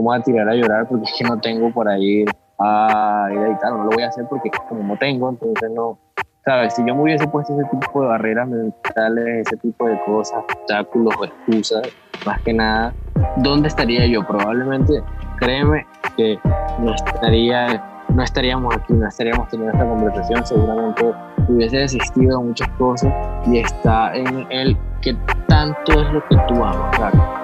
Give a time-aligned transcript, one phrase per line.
[0.00, 2.24] voy a tirar a llorar porque es que no tengo por ahí
[2.58, 5.98] a ir a editar, no lo voy a hacer porque como no tengo, entonces no,
[6.44, 10.42] sabes, si yo me hubiese puesto ese tipo de barreras mentales, ese tipo de cosas,
[10.42, 11.82] obstáculos o excusas,
[12.26, 12.92] más que nada,
[13.36, 14.26] ¿dónde estaría yo?
[14.26, 15.00] Probablemente,
[15.38, 15.86] créeme
[16.16, 16.38] que
[16.80, 21.12] no estaría no estaríamos aquí, no estaríamos teniendo esta conversación, seguramente
[21.48, 23.12] hubiese desistido de muchas cosas
[23.46, 25.16] y está en el que
[25.48, 27.43] tanto es lo que tú amas, claro.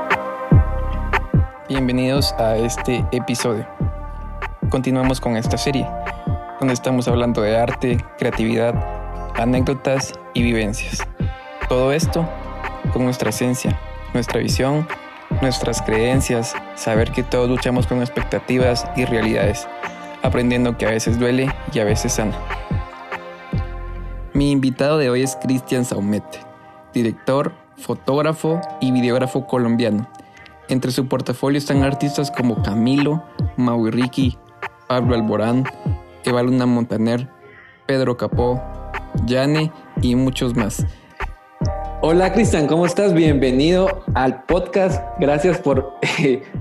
[1.71, 3.65] Bienvenidos a este episodio.
[4.69, 5.87] Continuamos con esta serie,
[6.59, 8.75] donde estamos hablando de arte, creatividad,
[9.37, 11.07] anécdotas y vivencias.
[11.69, 12.29] Todo esto
[12.93, 13.79] con nuestra esencia,
[14.13, 14.87] nuestra visión,
[15.41, 19.69] nuestras creencias, saber que todos luchamos con expectativas y realidades
[20.23, 22.37] aprendiendo que a veces duele y a veces sana.
[24.33, 26.25] Mi invitado de hoy es Cristian Saumet,
[26.93, 30.09] director, fotógrafo y videógrafo colombiano.
[30.71, 33.25] Entre su portafolio están artistas como Camilo,
[33.57, 34.39] Maui Ricky,
[34.87, 35.65] Pablo Alborán,
[36.25, 37.29] Eva Luna Montaner,
[37.89, 38.63] Pedro Capó,
[39.27, 40.87] Yane y muchos más.
[42.03, 43.13] Hola Cristian, ¿cómo estás?
[43.15, 45.03] Bienvenido al podcast.
[45.19, 45.95] Gracias por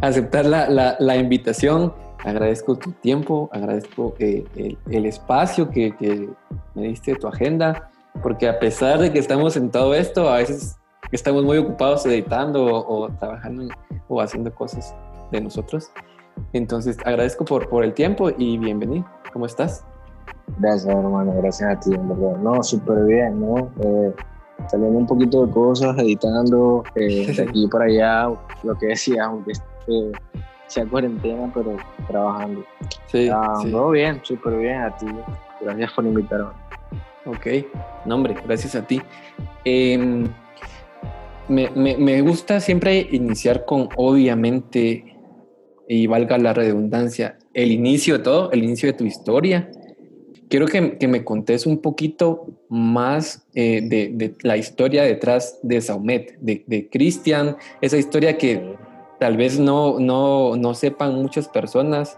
[0.01, 1.93] aceptar la, invitación
[2.25, 4.43] agradezco tu tiempo, agradezco eh,
[4.89, 5.93] el, espacio que,
[6.73, 7.91] me diste tu agenda,
[8.23, 10.78] porque a pesar de que estamos en todo esto, a veces
[11.11, 13.67] estamos muy ocupados editando o, trabajando
[14.07, 14.95] o haciendo cosas
[15.31, 15.91] de nosotros.
[16.53, 19.05] Entonces, agradezco por, por el tiempo y bienvenido.
[19.33, 19.83] ¿Cómo estás?
[20.57, 21.33] Gracias, hermano.
[21.37, 22.37] Gracias a ti, en verdad.
[22.37, 23.69] No, súper bien, ¿no?
[23.81, 24.13] Eh,
[24.67, 28.29] saliendo un poquito de cosas, editando eh, de aquí para allá,
[28.63, 29.53] lo que decía, aunque
[30.67, 32.63] sea cuarentena, pero trabajando.
[33.07, 35.07] Sí, ah, Todo bien, súper bien a ti.
[35.61, 36.51] Gracias por invitarme.
[37.25, 37.47] Ok,
[38.05, 39.01] no hombre, gracias a ti.
[41.49, 45.17] Me, me, me, gusta siempre iniciar con, obviamente,
[45.87, 49.71] y valga la redundancia, el inicio de todo, el inicio de tu historia.
[50.47, 55.81] Quiero que, que me contes un poquito más eh, de, de, la historia detrás de
[55.81, 58.75] Saumet, de, de Cristian, esa historia que
[59.19, 62.17] tal vez no, no, no sepan muchas personas,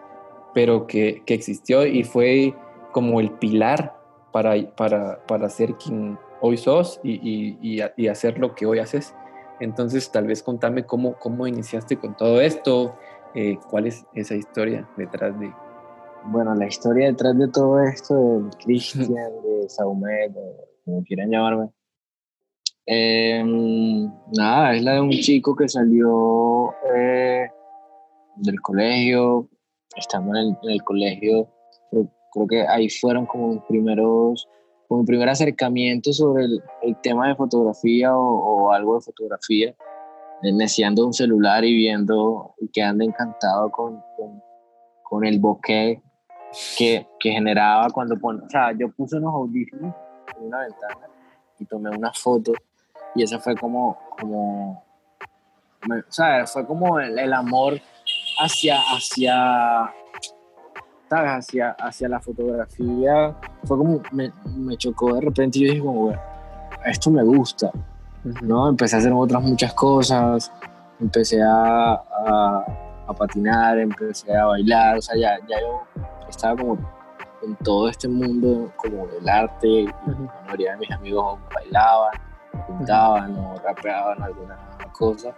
[0.54, 2.54] pero que, que, existió y fue
[2.92, 3.96] como el pilar
[4.32, 7.14] para, para, para ser quien hoy sos y,
[7.62, 9.14] y, y, hacer lo que hoy haces.
[9.62, 12.98] Entonces, tal vez contame cómo, cómo iniciaste con todo esto,
[13.36, 15.54] eh, cuál es esa historia detrás de...
[16.26, 20.34] Bueno, la historia detrás de todo esto, de Christian, de Saumet,
[20.84, 21.70] como quieran llamarme,
[22.86, 23.44] eh,
[24.36, 27.50] nada, es la de un chico que salió eh,
[28.38, 29.48] del colegio,
[29.96, 31.48] estando en el, colegio,
[31.90, 34.48] creo, que ahí fueron como mis primeros,
[34.92, 39.74] como primer acercamiento sobre el, tema de fotografía o, algo de fotografía,
[40.44, 44.04] iniciando un celular y viendo y quedando encantado con,
[45.04, 46.04] con, el bokeh
[46.78, 49.96] que, que generaba cuando pone, o sea, yo puse unos audífonos
[50.38, 51.08] en una ventana
[51.58, 52.52] y tomé una foto
[53.16, 54.84] y ese fue como, como
[55.88, 57.80] o sea, fue como el, amor
[58.42, 59.94] hacia, hacia,
[61.12, 63.36] Hacia, hacia la fotografía.
[63.66, 66.14] Fue como, me, me chocó de repente y yo dije como,
[66.86, 67.70] esto me gusta,
[68.42, 68.70] ¿no?
[68.70, 70.52] Empecé a hacer otras muchas cosas,
[71.00, 72.66] empecé a, a,
[73.08, 75.84] a patinar, empecé a bailar, o sea, ya, ya yo
[76.30, 76.78] estaba como
[77.44, 82.32] en todo este mundo como del arte, la mayoría de mis amigos bailaban
[82.68, 84.58] pintaban o rapeaban alguna
[84.92, 85.34] cosa,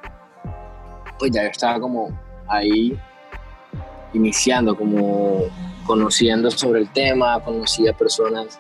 [1.18, 2.10] pues ya yo estaba como
[2.48, 3.00] ahí
[4.14, 5.42] iniciando, como
[5.86, 8.60] conociendo sobre el tema, conocí a personas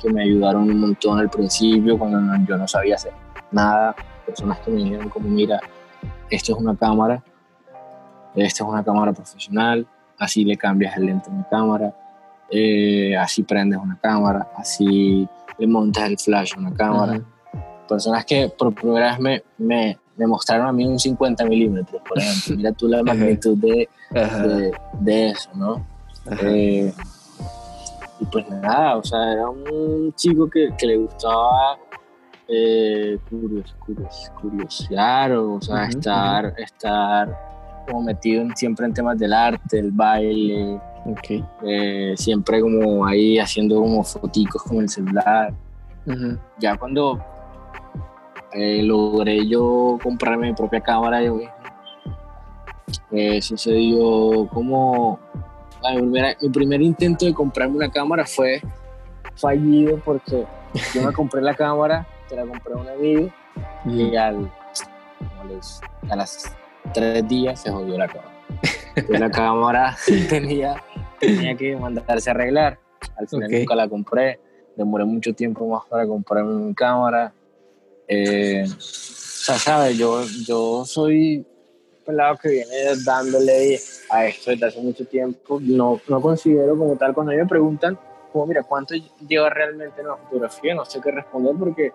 [0.00, 3.12] que me ayudaron un montón al principio cuando yo no sabía hacer
[3.50, 3.94] nada,
[4.26, 5.60] personas que me dijeron como mira,
[6.30, 7.22] esto es una cámara,
[8.34, 9.86] esto es una cámara profesional,
[10.18, 11.94] así le cambias el lente a una cámara,
[12.50, 15.28] eh, así prendes una cámara, así
[15.58, 17.20] le montas el flash a una cámara
[17.92, 22.18] personas que por primera vez me, me, me mostraron a mí un 50 milímetros, por
[22.18, 22.56] ejemplo.
[22.56, 23.88] Mira tú la magnitud de,
[25.00, 25.86] de, eso, ¿no?
[26.42, 26.92] Eh,
[28.20, 31.78] y pues nada, o sea, era un chico que, que le gustaba
[32.48, 37.36] eh, curios, curios, curiosear, o, sea, estar, estar
[37.88, 41.44] como metido siempre en temas del arte, el baile, okay.
[41.66, 45.54] Eh, siempre como ahí haciendo como foticos con el celular.
[46.58, 47.24] Ya cuando
[48.54, 51.52] eh, logré yo comprarme mi propia cámara yo mismo.
[53.10, 55.18] Eh, sucedió como
[56.02, 58.60] mi, primer intento de comprarme una cámara fue
[59.36, 60.46] fallido porque
[60.94, 63.30] yo me compré la cámara, te la compré a un amigo
[63.86, 64.50] y al,
[66.10, 66.56] a las
[66.92, 68.32] tres días se jodió la cámara.
[69.08, 69.96] Y la cámara
[70.28, 70.82] tenía,
[71.18, 72.78] tenía que mandarse a arreglar.
[73.16, 74.40] Al final nunca la compré.
[74.76, 77.32] Demoré mucho tiempo más para comprar mi cámara.
[78.14, 79.96] Eh, o sea, ¿sabes?
[79.96, 81.44] Yo, yo soy
[82.04, 82.74] pelado que viene
[83.04, 83.80] dándole
[84.10, 85.58] a esto desde hace mucho tiempo.
[85.60, 87.98] No, no considero como tal, cuando ellos me preguntan,
[88.32, 88.94] como, mira, ¿cuánto
[89.28, 90.74] lleva realmente en la fotografía?
[90.74, 91.92] No sé qué responder porque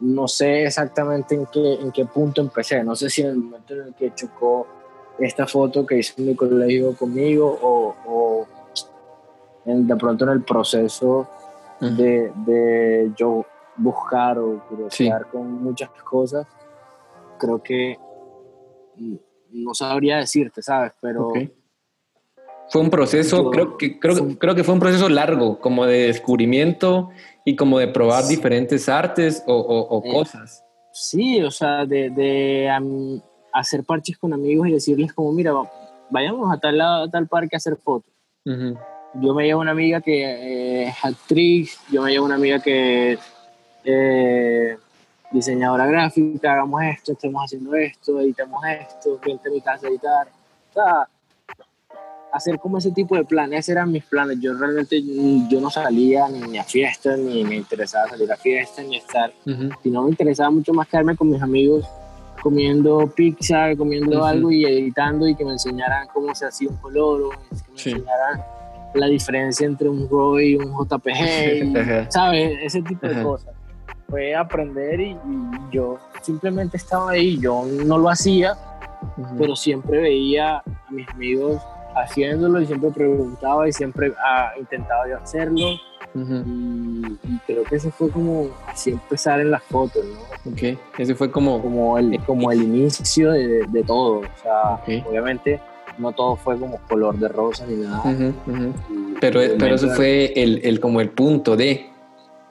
[0.00, 2.82] no sé exactamente en qué, en qué punto empecé.
[2.84, 4.66] No sé si en el momento en el que chocó
[5.18, 8.46] esta foto que hice en mi colegio conmigo o, o
[9.64, 11.28] en- de pronto en el proceso
[11.80, 13.44] de, de yo
[13.76, 16.46] buscar o curiosear con muchas cosas.
[17.38, 17.98] Creo que
[18.96, 19.14] mm,
[19.52, 20.92] no sabría decirte, ¿sabes?
[21.00, 21.38] Pero Ok.
[22.68, 24.36] Fue un proceso, Yo- creo que, creo, sí.
[24.40, 27.10] creo que fue un proceso largo, como de descubrimiento
[27.44, 28.34] y como de probar Sí.
[28.34, 30.64] diferentes artes o, o- o Eh, cosas.
[30.92, 33.20] sí, o sea, de, de am,
[33.52, 35.70] hacer parches con amigos y decirles como, mira, va-
[36.10, 38.12] vayamos a tal, lado, a tal parque a hacer fotos.
[38.44, 38.76] Ujú.
[39.20, 43.16] yo me llevo una amiga que eh, es actriz, yo me llevo una amiga que
[43.86, 44.76] eh,
[45.30, 50.26] diseñadora gráfica, hagamos esto, estamos haciendo esto, editamos esto, vente a mi casa a editar.
[50.70, 51.08] O sea,
[52.32, 54.38] hacer como ese tipo de planes, esos eran mis planes.
[54.40, 58.84] Yo realmente mm, yo no salía ni a fiestas, ni me interesaba salir a fiestas,
[58.86, 59.70] ni estar, Ujú.
[59.82, 61.86] sino me interesaba mucho más quedarme con mis amigos
[62.42, 64.24] comiendo pizza, comiendo Ujú.
[64.26, 67.78] algo y editando y que me enseñaran cómo se hacía un color o que me
[67.78, 67.90] Sí.
[67.92, 68.44] enseñaran
[68.94, 71.72] la diferencia entre un RAW y un JPG, y.
[72.10, 72.58] ¿sabes?
[72.62, 73.22] Ese tipo de Ajá.
[73.22, 73.54] cosas.
[74.08, 75.18] Fue aprender y, y
[75.72, 78.56] yo simplemente estaba ahí, yo no lo hacía,
[79.16, 79.36] Ujú.
[79.38, 81.60] pero siempre veía a mis amigos
[81.96, 85.66] haciéndolo y siempre preguntaba y siempre ah, intentaba yo hacerlo
[86.14, 86.34] Ujú.
[86.46, 90.52] y, y creo que eso fue como así empezar en las fotos, ¿no?
[90.52, 91.60] Ok, ese fue como...
[91.60, 94.20] como el, como el inicio de, de todo.
[94.20, 95.06] O sea, Ok.
[95.08, 95.60] obviamente
[95.98, 97.98] no todo fue como color de rosa ni nada.
[98.04, 98.72] Ujú, ujú.
[98.90, 101.90] Y- Pero, y pero eso fue el, el, como el punto de...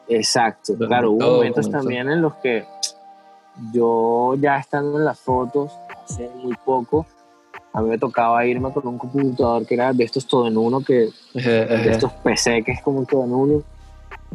[0.08, 1.80] Exacto, claro, hubo momentos comenzó.
[1.80, 2.66] también en los que
[3.72, 5.72] yo ya estando en las fotos
[6.04, 7.06] hace muy poco,
[7.74, 10.82] a mí me tocaba irme con un computador que era de estos todo en uno,
[10.82, 13.64] que, de estos PC que es como un todo en uno,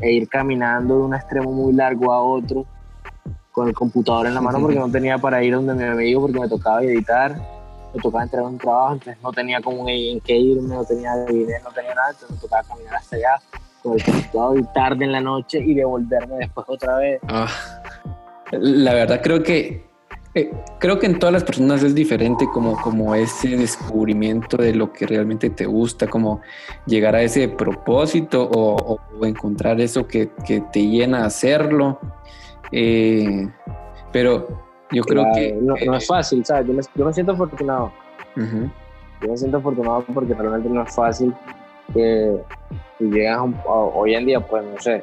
[0.00, 2.66] e ir caminando de un extremo muy largo a otro
[3.52, 6.40] con el computador en la mano porque no tenía para ir donde mi amigo porque
[6.40, 7.36] me tocaba editar,
[7.94, 11.64] me tocaba entregar un trabajo, entonces no tenía como en qué irme, no tenía dinero,
[11.64, 13.40] no tenía nada, entonces me tocaba caminar hasta allá
[13.82, 17.20] con el computador y tarde en la noche y devolverme después otra vez.
[17.28, 17.48] Ah,
[18.52, 19.88] la verdad creo que
[20.34, 24.92] eh, creo que en todas las personas es diferente como, como ese descubrimiento de lo
[24.92, 26.40] que realmente te gusta, como
[26.86, 31.98] llegar a ese propósito o, o- o encontrar eso que, que te llena a hacerlo.
[32.70, 33.48] Eh,
[34.12, 34.46] pero
[34.92, 35.52] yo creo Claro, que...
[35.60, 36.66] no, no eh, es fácil, ¿sabes?
[36.68, 37.92] Yo me, yo me siento afortunado.
[38.36, 41.34] Yo me siento afortunado porque realmente no es fácil
[41.92, 42.36] que
[42.98, 45.02] si llegas a un- a- hoy en día, pues no sé.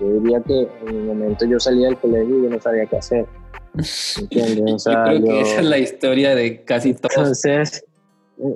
[0.00, 2.96] Yo diría que en el momento yo salía del colegio y yo no sabía qué
[2.96, 3.26] hacer.
[4.20, 4.64] ¿Entiendes?
[4.64, 7.14] O yo sea, creo que yo- esa es la historia de casi todos.
[7.16, 7.84] Entonces,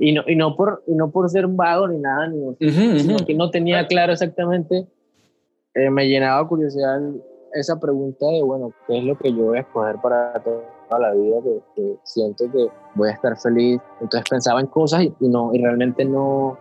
[0.00, 3.16] y no, y, no por, y no por ser vago ni nada, ni, Ujú, sino
[3.16, 3.24] ujú.
[3.26, 4.86] que no tenía claro exactamente,
[5.74, 7.00] eh, me llenaba curiosidad
[7.54, 11.12] esa pregunta de, bueno, ¿qué es lo que yo voy a escoger para toda la
[11.14, 11.36] vida?
[11.42, 13.80] Que, que siento que voy a estar feliz.
[14.00, 16.58] Entonces pensaba en cosas y, y no, y realmente no,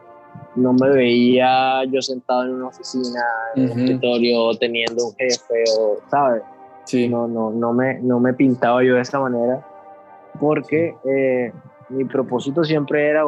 [0.55, 3.21] no me veía yo sentado en una oficina,
[3.55, 3.79] en un Ujú.
[3.79, 6.43] escritorio, teniendo un jefe, o, ¿sabes?
[6.85, 7.07] Sí.
[7.07, 9.63] no, no, no, me, no me pintaba yo de esa manera
[10.39, 11.53] porque eh,
[11.89, 13.23] mi propósito siempre era,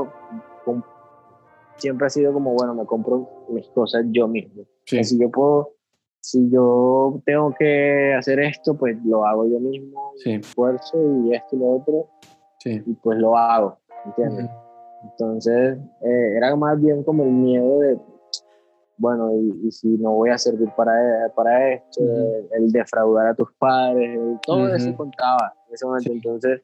[1.78, 4.64] siempre ha sido como, bueno, me compro mis cosas yo mismo.
[4.86, 5.04] sí.
[5.04, 5.72] Si yo puedo,
[6.20, 10.34] si yo tengo que hacer esto, pues lo hago yo mismo, Sí.
[10.34, 12.08] esfuerzo y esto y lo otro,
[12.60, 12.82] sí.
[12.86, 14.50] y pues lo hago, ¿entiendes?
[15.04, 17.98] Entonces, eh, era más bien como el miedo de,
[18.98, 20.94] bueno, y, y si no voy a servir para,
[21.36, 22.12] para esto, Ujú.
[22.12, 24.76] el, el defraudar a tus padres, el- todo Ujú.
[24.76, 26.10] eso contaba en ese momento.
[26.10, 26.16] Sí.
[26.16, 26.62] Entonces,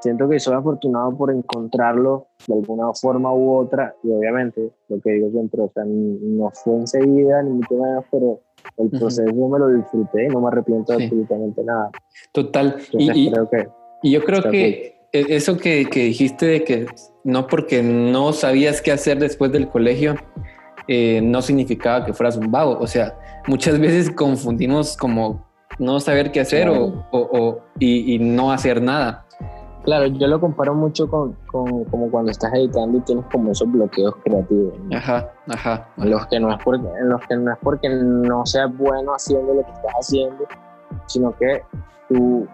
[0.00, 5.10] siento que soy afortunado por encontrarlo de alguna forma u otra, y obviamente, lo que
[5.12, 8.40] digo siempre, o sea, no fue enseguida, ni mucho menos, pero
[8.78, 11.04] el proceso me lo disfruté y no me arrepiento de Sí.
[11.04, 11.90] absolutamente nada.
[12.32, 12.76] Total.
[12.92, 13.68] Y, Entonces, y- creo que
[14.02, 14.95] Y yo creo que
[15.28, 16.86] eso que, que dijiste de que
[17.24, 20.16] no porque no sabías qué hacer después del colegio,
[20.88, 22.78] eh, no significaba que fueras un vago.
[22.80, 25.44] O sea, muchas veces confundimos como
[25.78, 29.24] no saber qué hacer o, o- o- y, y no hacer nada.
[29.84, 33.70] Claro, yo lo comparo mucho con, con como cuando estás editando y tienes como esos
[33.70, 34.74] bloqueos creativos.
[34.80, 34.96] ¿no?
[34.96, 35.88] Ajá, ajá.
[35.98, 39.12] En los que no es porque, en los que no es porque no seas bueno
[39.12, 40.44] haciendo lo que estás haciendo,
[41.06, 41.62] sino que
[42.08, 42.46] tú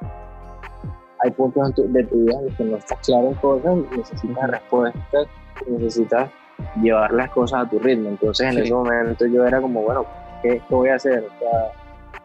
[1.23, 5.27] hay puntos de tu vida en los que no estás claro en cosas, necesitas respuestas,
[5.69, 6.31] necesitas
[6.81, 8.09] llevar las cosas a tu ritmo.
[8.09, 10.05] Entonces en ese momento yo era como, bueno,
[10.43, 11.25] ¿qué, voy a hacer?
[11.25, 11.73] O sea,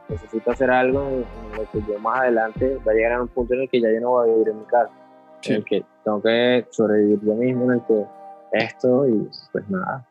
[0.10, 1.26] necesito hacer algo en,
[1.56, 3.92] lo que yo más adelante va a llegar a un punto en el que ya
[3.92, 4.92] yo no voy a vivir en mi casa,
[5.44, 8.06] en el que tengo que sobrevivir yo mismo, en el que
[8.54, 10.08] esto y pues nada.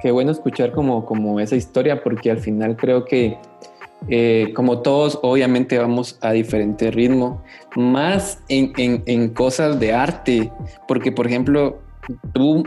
[0.00, 3.38] Qué bueno escuchar como, como esa historia porque al final creo que
[4.08, 7.42] eh, como todos obviamente vamos a diferente ritmo,
[7.76, 8.72] más en,
[9.06, 10.52] en, cosas de arte,
[10.88, 11.78] porque por ejemplo
[12.32, 12.64] tú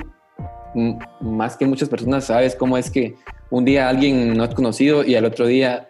[1.22, 3.16] más que muchas personas sabes cómo es que
[3.50, 5.90] un día alguien no has conocido y al otro día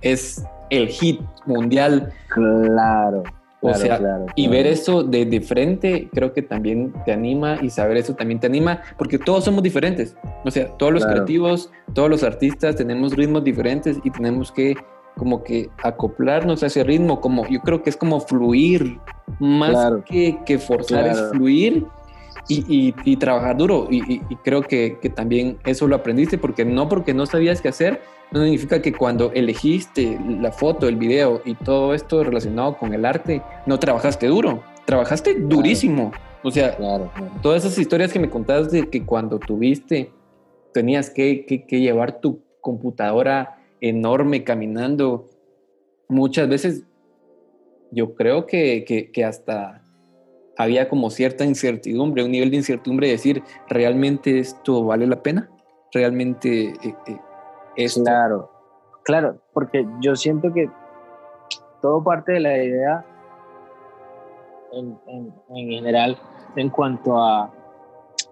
[0.00, 2.12] es el hit mundial.
[2.28, 3.22] Claro.
[3.66, 3.98] O sea,
[4.34, 8.38] y ver eso de, de, frente creo que también te anima y saber eso también
[8.38, 10.14] te anima, porque todos somos diferentes.
[10.44, 14.76] O sea, todos los creativos, todos los artistas tenemos ritmos diferentes y tenemos que
[15.16, 18.98] como que acoplarnos a ese ritmo, como yo creo que es como fluir,
[19.38, 21.86] más que, que forzar es fluir
[22.48, 23.88] y, y, trabajar duro.
[23.90, 28.00] Y, creo que, que, también eso lo aprendiste, porque no porque no sabías qué hacer,
[28.32, 33.04] no significa que cuando elegiste la foto, el video y todo esto relacionado con el
[33.04, 36.12] arte, no trabajaste duro, trabajaste durísimo.
[36.42, 36.76] O sea,
[37.40, 40.10] todas esas historias que me contaste de que cuando tuviste,
[40.74, 45.30] tenías que, que, que llevar tu computadora enorme caminando,
[46.08, 46.84] muchas veces
[47.90, 49.83] yo creo que, que hasta
[50.56, 55.50] había como cierta incertidumbre, un nivel de incertidumbre de decir, ¿realmente esto vale la pena?
[55.92, 56.96] ¿Realmente eh,
[57.76, 58.50] eh, Claro,
[59.02, 60.70] claro, porque yo siento que
[61.80, 63.04] todo parte de la idea
[64.72, 65.32] en, en,
[65.68, 66.16] general
[66.56, 67.52] en cuanto a,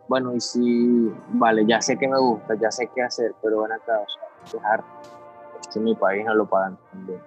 [0.09, 3.75] bueno, y si, vale, ya sé que me gusta, ya sé qué hacer, pero bueno,
[3.75, 4.85] acá, o sea, dejar,
[5.61, 7.21] esto en mi país no lo pagan también.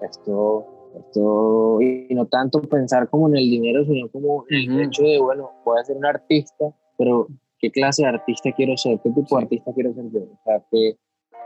[0.00, 0.66] Esto
[0.98, 5.18] esto, y no tanto pensar como en el dinero, sino como en el hecho de,
[5.20, 9.00] bueno, voy a ser un artista, pero ¿qué clase de artista quiero ser?
[9.02, 10.20] ¿Qué tipo de artista quiero ser yo?
[10.20, 10.96] O sea, ¿qué,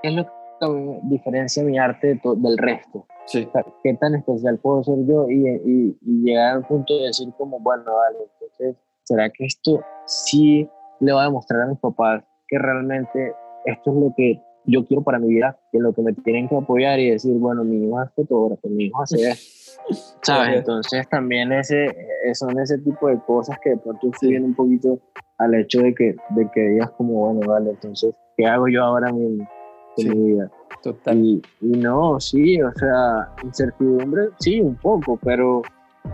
[0.03, 3.07] es lo que diferencia mi arte del resto?
[3.27, 3.49] Sí.
[3.83, 5.29] ¿Qué tan especial puedo ser yo?
[5.29, 9.81] Y, y, y, llegar al punto de decir como, bueno, vale, entonces, ¿será que esto
[10.07, 10.69] sí
[11.01, 13.33] le va a demostrar a mis papás que realmente
[13.67, 16.57] esto es lo que yo quiero para mi vida, que lo que me tienen que
[16.57, 20.59] apoyar y decir, bueno, mi hijo es fotógrafo, mi hijo hace esto, ¿sabes?
[20.59, 25.01] Entonces también ese, eh, son ese tipo de cosas que de pronto influyen un poquito
[25.39, 29.11] al hecho de que, de que digas como, bueno, vale, entonces, ¿qué hago yo ahora
[29.11, 29.49] mismo
[29.97, 30.51] en mi vida?
[30.83, 31.19] Total.
[31.19, 35.63] Y, y no, sí, o sea, incertidumbre, sí, un poco, pero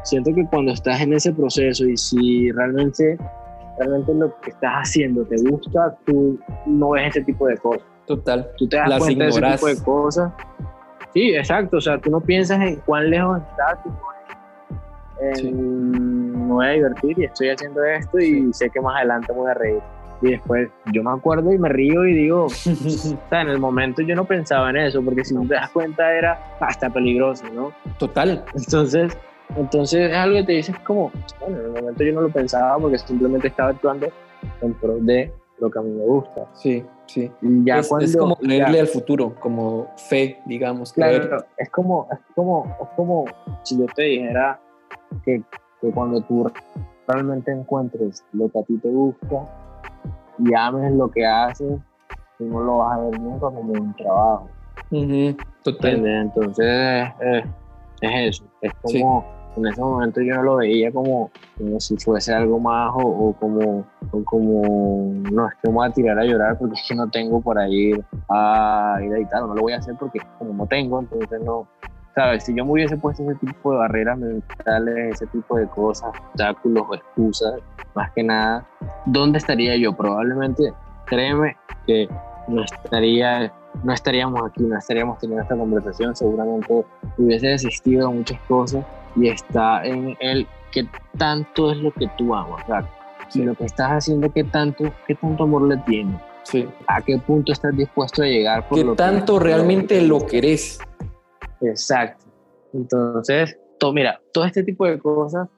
[0.04, 3.18] siento que cuando estás en ese proceso y si realmente
[3.78, 7.86] realmente lo que estás haciendo te gusta, tú no ves ese tipo de cosas.
[8.06, 8.50] Total.
[8.56, 10.32] Tú te das cuenta de ese tipo de cosas.
[11.12, 11.78] Sí, exacto.
[11.78, 13.78] O sea, tú no piensas en cuán lejos estás,
[15.20, 19.50] en no voy a divertir y estoy haciendo esto y sé que más adelante voy
[19.50, 19.80] a reír.
[20.22, 24.02] Y después yo me acuerdo y me río y digo, o sea, en el momento
[24.02, 27.72] yo no pensaba en eso, porque si no te das cuenta era hasta peligroso, ¿no?
[27.98, 28.44] Total.
[28.54, 29.16] Entonces,
[29.56, 32.78] entonces es algo que te dices como, bueno, en el momento yo no lo pensaba
[32.78, 34.08] porque simplemente estaba actuando
[34.60, 36.46] en pro de lo que a mí me gusta.
[36.54, 37.30] Sí, sí.
[37.40, 40.92] ya es, cuando, es como creerle al futuro, como fe, digamos.
[40.92, 43.24] Claro, es como, es como, es como
[43.62, 44.60] si yo te dijera
[45.24, 45.42] que,
[45.80, 46.50] que cuando tú
[47.06, 49.44] realmente encuentres lo que a ti te gusta
[50.38, 51.80] y ames lo que haces,
[52.38, 54.48] tú no lo vas a ver nunca como un trabajo.
[55.62, 56.06] Total.
[56.06, 56.66] Entonces,
[57.20, 57.44] eh,
[58.00, 58.44] es eso.
[58.60, 59.24] Es como
[59.56, 61.30] en ese momento yo no lo veía como,
[61.78, 63.84] si fuese algo más o, como,
[64.24, 67.40] como, no, es que me voy a tirar a llorar porque es que no tengo
[67.40, 71.00] para ir a ir a editar, no lo voy a hacer porque como no tengo,
[71.00, 71.66] entonces no,
[72.14, 72.44] ¿sabes?
[72.44, 76.84] Si yo me hubiese puesto ese tipo de barreras mentales, ese tipo de cosas, obstáculos
[76.88, 77.54] o excusas,
[77.94, 78.66] más que nada,
[79.06, 79.92] ¿dónde estaría yo?
[79.96, 80.72] Probablemente,
[81.06, 81.56] créeme
[81.86, 82.08] que
[82.48, 83.52] no estaría
[83.82, 86.84] no estaríamos aquí, no estaríamos teniendo esta conversación, seguramente
[87.18, 88.84] hubiese desistido de muchas cosas
[89.16, 90.88] y está en el que
[91.18, 92.88] tanto es lo que tú amas, ¿verdad?
[93.28, 96.20] Si lo que estás haciendo, ¿qué tanto, qué tanto amor le tienes?
[96.44, 96.68] Sí.
[96.86, 98.68] ¿A qué punto estás dispuesto a llegar?
[98.68, 100.78] Por ¿Qué tanto realmente lo querés?
[101.62, 102.26] Exacto.
[102.72, 105.48] Entonces, todo, mira, todo este tipo de cosas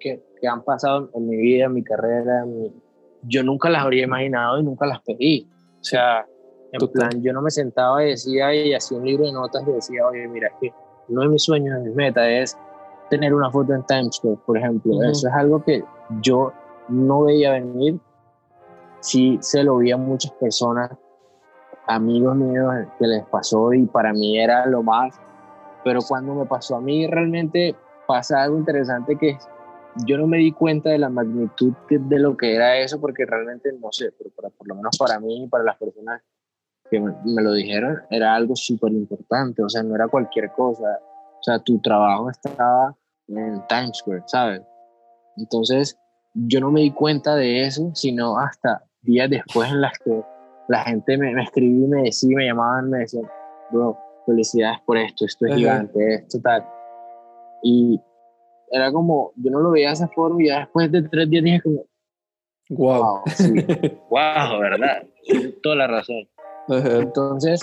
[0.00, 2.44] que, que han pasado en mi vida, en mi carrera,
[3.22, 5.48] yo nunca las habría imaginado y nunca las pedí.
[5.80, 6.26] O sea,
[6.72, 9.72] en plan, yo no me sentaba y decía y hacía un libro de notas y
[9.72, 10.72] decía, oye, mira, que
[11.08, 12.58] uno de mis sueños, de mis metas es
[13.08, 15.02] tener una foto en Times Square, por ejemplo.
[15.02, 15.82] Eso es algo que
[16.20, 16.52] yo
[16.88, 17.98] no veía venir.
[19.00, 20.90] Sí se lo vi a muchas personas,
[21.86, 25.18] amigos míos, que les pasó y para mí era lo más.
[25.84, 27.74] Pero cuando me pasó a mí, realmente
[28.06, 29.38] pasa algo interesante que
[30.04, 33.72] yo no me di cuenta de la magnitud de, lo que era eso porque realmente
[33.72, 36.22] no sé, pero por lo menos para mí y para las personas
[36.90, 41.00] que me, lo dijeron, era algo súper importante, o sea, no era cualquier cosa,
[41.38, 42.96] o sea, tu trabajo estaba
[43.28, 44.62] en Times Square, ¿sabes?
[45.36, 45.98] Entonces,
[46.34, 50.22] yo no me di cuenta de eso, sino hasta días después en las que
[50.68, 53.24] la gente me, me escribía y me decía, me llamaban, me decían,
[53.70, 56.64] bro, felicidades por esto, esto es gigante, esto tal.
[57.62, 58.00] Y
[58.70, 61.44] era como, yo no lo veía de esa forma y ya después de tres días
[61.44, 61.84] dije como,
[62.70, 63.52] wow, wow, sí,
[64.10, 65.06] wow ¿verdad?
[65.62, 66.28] toda la razón.
[66.68, 67.60] Entonces,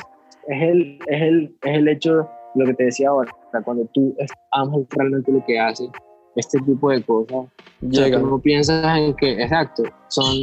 [0.48, 3.32] es el, es, el, es el hecho, lo que te decía ahora,
[3.64, 4.16] cuando tú
[4.52, 5.90] amas realmente lo que haces,
[6.36, 7.46] este tipo de cosas,
[7.82, 8.20] llega.
[8.20, 10.36] no piensas en que, exacto, son,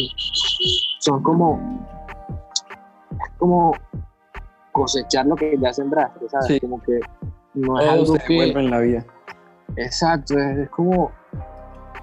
[1.00, 1.87] son como,
[3.38, 3.73] como
[4.73, 6.61] cosechar lo que ya sembraste, ¿sabes?
[6.61, 7.00] Como que
[7.54, 8.50] no es algo que...
[8.50, 9.04] en la vida.
[9.76, 11.11] Exacto, es, como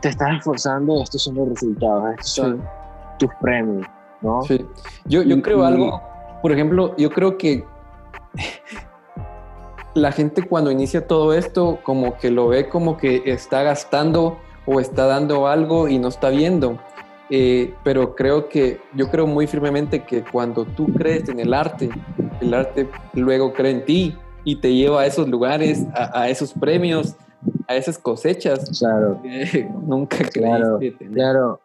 [0.01, 2.63] te estás esforzando, estos son los resultados, estos son
[3.17, 3.87] tus premios,
[4.21, 4.41] ¿no?
[4.43, 4.65] Sí.
[5.05, 6.01] Yo, yo creo algo,
[6.41, 7.63] por ejemplo, yo creo que
[9.93, 14.79] la gente cuando inicia todo esto como que lo ve como que está gastando o
[14.79, 16.77] está dando algo y no está viendo.
[17.31, 21.89] Eh, pero creo que yo creo muy firmemente que cuando tú crees en el arte,
[22.41, 27.15] el arte luego cree en ti y te lleva a esos lugares, a, esos premios,
[27.67, 28.79] a esas cosechas.
[28.79, 29.21] Claro.
[29.85, 30.79] nunca claro,
[31.13, 31.61] claro,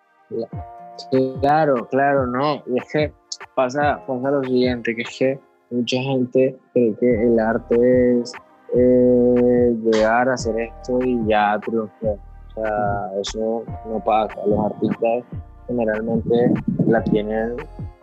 [1.41, 2.63] claro, claro, no.
[2.67, 3.13] Y es que
[3.55, 8.33] pasa, pasa lo siguiente, que es que mucha gente cree que el arte es
[8.75, 12.19] eh, llegar a hacer esto y ya triunfar.
[12.49, 14.35] O sea, eso no pasa.
[14.47, 15.25] Los artistas
[15.67, 16.55] generalmente
[16.87, 17.57] la tienen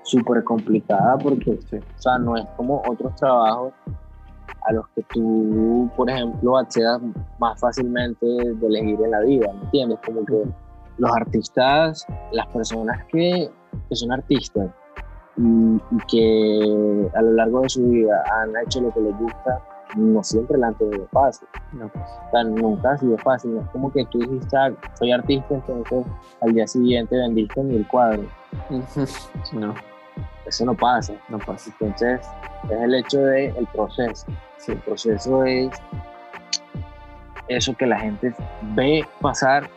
[0.03, 3.73] súper complicada porque, o sea, no es como otros trabajos
[4.63, 7.01] a los que tú, por ejemplo, accedas
[7.39, 9.99] más fácilmente de elegir en la vida, ¿me entiendes?
[10.05, 10.43] Como que
[10.97, 13.49] los artistas, las personas que,
[13.89, 14.69] que son artistas
[15.37, 19.61] y, que a lo largo de su vida han hecho lo que les gusta,
[19.95, 21.47] no siempre la han tenido fácil.
[21.73, 21.85] No.
[21.85, 23.55] O sea, nunca ha sido fácil.
[23.55, 26.05] No es como que tú dijiste, ah, soy artista, entonces
[26.41, 28.25] al día siguiente vendiste mil cuadros.
[29.53, 29.73] No.
[30.45, 31.13] Eso no pasa.
[31.29, 31.71] No pasa.
[31.79, 32.21] Entonces,
[32.65, 34.27] es el hecho del el proceso.
[34.57, 35.71] Si el proceso es
[37.47, 38.33] eso que la gente
[38.75, 39.69] ve pasar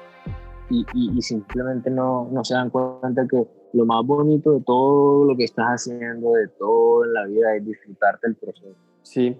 [0.71, 5.25] y, y, y simplemente no, no se dan cuenta que lo más bonito de todo
[5.25, 8.77] lo que estás haciendo, de todo en la vida, es disfrutarte el proceso.
[9.03, 9.37] Sí,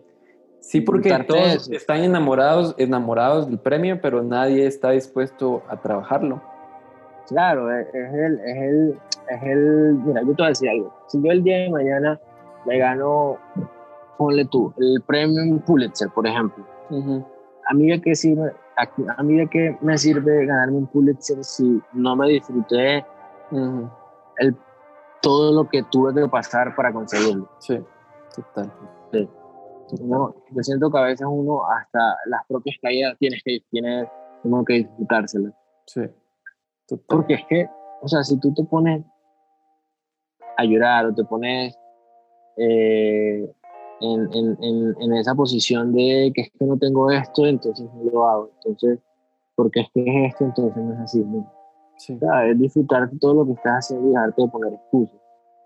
[0.59, 6.43] sí, porque todos están enamorados, enamorados del premio, pero nadie está dispuesto a trabajarlo.
[7.29, 8.99] Claro, es, el, es, el,
[9.31, 10.93] es el, mira, yo te voy a decir algo.
[11.07, 12.21] Si yo el día de mañana
[12.67, 13.39] me gano,
[14.19, 16.67] ponle tú, el premio Pulitzer, por ejemplo,
[17.67, 18.53] a mí de qué sirve,
[19.17, 23.07] a, mí de qué me sirve ganarme un Pulitzer si no me disfruté
[24.39, 24.57] el,
[25.23, 27.49] todo lo que tuve que pasar para conseguirlo.
[27.59, 27.79] Sí,
[28.35, 28.73] total.
[29.13, 29.29] Sí.
[29.99, 34.09] yo siento que a veces uno hasta las propias caídas tienes que, tiene
[34.43, 35.55] uno que disfrutárselas.
[35.87, 36.03] Sí,
[36.87, 37.07] total.
[37.07, 37.69] Porque es que,
[38.03, 39.05] o sea, si tú te pones
[40.57, 41.77] a llorar o te pones
[42.57, 43.51] eh,
[44.01, 48.27] en, en, en, esa posición de que es que no tengo esto, entonces no lo
[48.27, 48.51] hago.
[48.57, 49.01] Entonces,
[49.55, 51.25] porque es que es esto, entonces no es así.
[52.05, 52.19] Sí.
[52.51, 55.17] es disfrutar todo lo que estás haciendo y dejarte de poner excusas.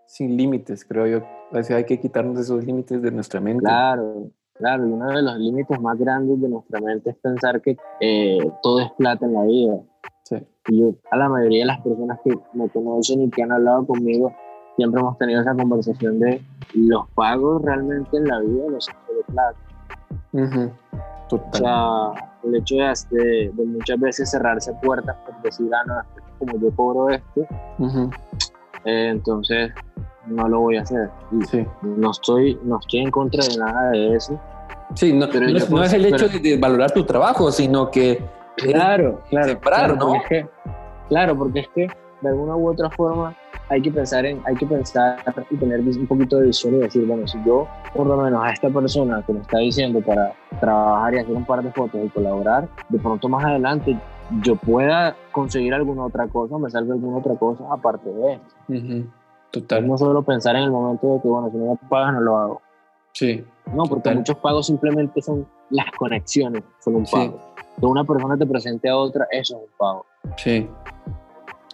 [0.07, 1.27] Sin límites, creo yo.
[1.53, 3.65] O sea, hay que quitarnos esos límites de nuestra mente.
[3.65, 4.87] Claro, claro.
[4.87, 8.81] Y uno de los límites más grandes de nuestra mente es pensar que eh, todo
[8.81, 9.81] es plata en la vida.
[10.23, 10.37] Sí.
[10.69, 13.85] Y yo, a la mayoría de las personas que me conocen y que han hablado
[13.87, 14.33] conmigo,
[14.77, 16.41] siempre hemos tenido esa conversación de
[16.75, 19.59] los pagos realmente en la vida no son solo plata.
[21.37, 26.61] O sea, el hecho de, de, muchas veces cerrarse puertas por decir, ah, no, como
[26.61, 27.43] yo cobro esto,
[28.85, 29.73] eh, entonces
[30.27, 31.11] no lo voy a hacer.
[31.51, 31.67] sí.
[31.83, 34.41] no, estoy, no estoy en contra de nada de eso.
[34.95, 38.25] Sí, no, pero no, es el hecho de, valorar tu trabajo, sino que...
[38.57, 39.61] Claro, claro.
[39.61, 40.15] claro, ¿no?
[41.09, 41.89] claro, porque es que
[42.23, 43.37] de alguna u otra forma
[43.71, 45.19] hay que pensar en, hay que pensar
[45.51, 48.51] y tener un poquito de visión y decir, bueno, si yo por lo menos a
[48.51, 52.09] esta persona que me está diciendo para trabajar y hacer un par de fotos y
[52.09, 53.99] colaborar, de pronto más adelante
[54.43, 59.11] yo pueda conseguir alguna otra cosa, me salga alguna otra cosa aparte de esto.
[59.51, 59.87] Total.
[59.87, 62.37] No solo pensar en el momento de que, bueno, si no me pagas, no lo
[62.37, 62.63] hago.
[63.13, 63.45] Sí.
[63.75, 67.39] No, porque muchos pagos simplemente son las conexiones, son un pago.
[67.81, 70.07] Que una persona te presente a otra, eso es un pago.
[70.37, 70.69] Sí.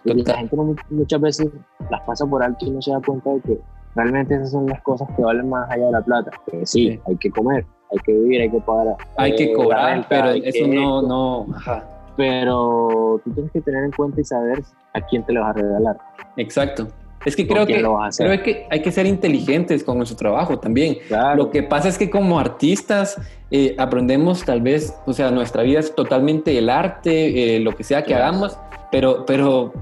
[0.05, 0.55] Y la gente
[0.89, 1.47] muchas veces
[1.89, 3.59] las pasa por alto y no se da cuenta de que
[3.95, 6.31] realmente esas son las cosas que valen más allá de la plata.
[6.49, 8.95] Que sí, hay que comer, hay que vivir, hay que pagar.
[9.17, 11.07] Hay que eh, la cobrar, renta, pero hay eso que no, esto.
[11.07, 11.83] no, ajá,
[12.17, 14.63] Pero tú tienes que tener en cuenta y saber
[14.93, 15.97] a quién te lo vas a regalar.
[16.37, 16.87] exacto.
[17.25, 17.81] Es que ¿Con creo que,
[18.17, 20.97] creo que hay que ser inteligentes con nuestro trabajo también.
[21.07, 21.35] Claro.
[21.45, 25.79] Lo que pasa es que como artistas eh, aprendemos tal vez, o sea, nuestra vida
[25.79, 28.25] es totalmente el arte, eh, lo que sea que Claro.
[28.25, 28.59] hagamos,
[28.91, 29.73] pero, pero,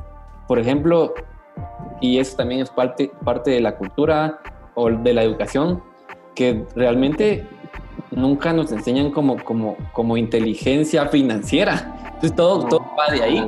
[0.48, 1.14] por ejemplo,
[2.02, 4.40] y eso también es parte, parte de la cultura
[4.76, 5.82] o de la educación,
[6.36, 7.48] que realmente
[8.12, 11.94] nunca nos enseñan como, como, como inteligencia financiera.
[12.16, 13.48] Entonces todo, va de ahí.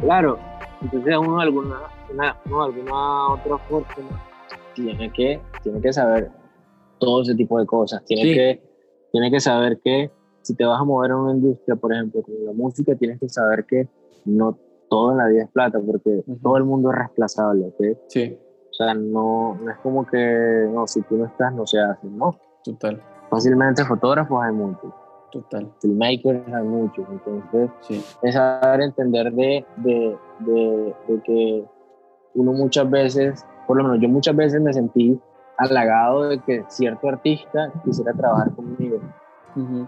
[0.00, 0.38] Claro,
[0.82, 1.76] entonces uno alguna,
[2.12, 3.86] una- uno de alguna otra forma
[4.74, 6.30] tiene que, tiene que saber
[6.98, 8.04] todo ese tipo de cosas.
[8.06, 8.34] Tiene, Sí.
[8.34, 8.62] que,
[9.12, 10.10] tiene que saber que
[10.42, 13.28] si te vas a mover en una industria, por ejemplo, como la música, tienes que
[13.28, 13.88] saber que
[14.24, 14.56] no
[14.90, 17.98] todo en la vida es plata, porque todo el mundo es reemplazable, ¿ok?
[18.08, 18.38] Sí,
[18.70, 22.06] O sea, no, no es como que, no, si tú no estás, no se hace,
[22.08, 22.36] ¿no?
[22.62, 24.92] total, Fácilmente fotógrafos hay muchos,
[25.32, 28.04] total, filmmakers hay muchos, entonces sí.
[28.22, 31.64] es saber entender de, de, de, de que
[32.34, 35.18] uno muchas veces, por lo menos yo muchas veces me sentí
[35.56, 38.98] halagado de que cierto artista quisiera trabajar conmigo.
[39.54, 39.86] ¿me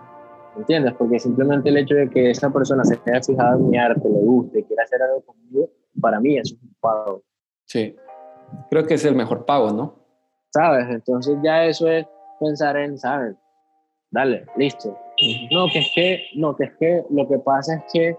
[0.57, 0.95] ¿entiendes?
[0.95, 4.21] Porque simplemente el hecho de que esa persona se haya fijado en mi arte, le
[4.21, 5.69] guste, quiera hacer algo conmigo,
[6.01, 7.23] para mí eso es un pago,
[7.65, 7.97] Sí,
[8.71, 10.03] creo que es el mejor pago, ¿no?
[10.53, 10.87] ¿sabes?
[10.91, 12.07] Entonces ya eso es
[12.39, 13.37] pensar en, ¿sabes?
[14.11, 14.97] Dale, listo.
[15.51, 18.17] No, que es que, no, que es que lo que pasa es que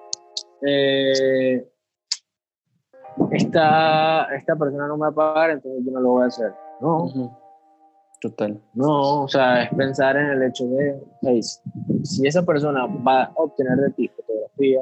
[0.65, 1.67] eh,
[3.31, 6.51] esta, esta persona no me va a pagar, entonces yo no lo voy a hacer.
[6.81, 7.42] No.
[8.23, 8.57] Total.
[8.73, 11.41] no, o sea, es pensar en el hecho de, hey,
[12.03, 14.79] si esa persona va a obtener de ti fotografía,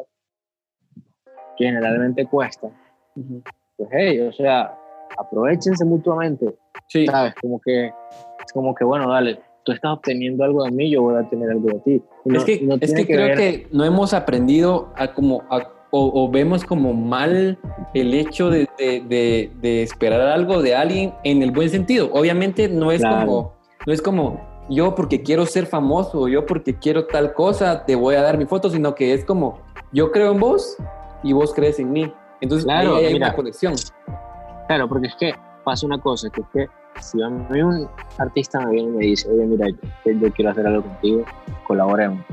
[1.58, 2.70] que generalmente cuesta,
[3.78, 4.78] pues hey, o sea,
[5.18, 6.56] aprovechense mutuamente,
[6.88, 7.34] Sí, ¿sabes?
[7.42, 11.16] Como que, es como que, bueno, dale, tú estás obteniendo algo de mí, yo voy
[11.16, 12.04] a obtener algo de ti.
[12.26, 15.42] No- es que, no es tiene que creo ver- que no hemos aprendido a como
[15.50, 17.58] a- o, o vemos como mal
[17.94, 22.10] el hecho de, de- de- de esperar algo de alguien en el buen sentido.
[22.14, 23.26] Obviamente no es Claro.
[23.28, 23.54] como
[23.86, 28.16] no es como yo porque quiero ser famoso, yo porque quiero tal cosa, te voy
[28.16, 29.60] a dar mi foto, sino que es como
[29.92, 30.78] yo creo en vos
[31.24, 32.12] y vos crees en mí.
[32.40, 33.28] Entonces Claro, ahí hay mira.
[33.28, 33.74] una conexión.
[34.68, 36.68] Claro, porque es que pasa una cosa, que es que
[37.02, 40.52] si a mí un artista me viene y me dice, oye, mira, yo, yo quiero
[40.52, 41.24] hacer algo contigo,
[41.68, 42.24] colaboremos.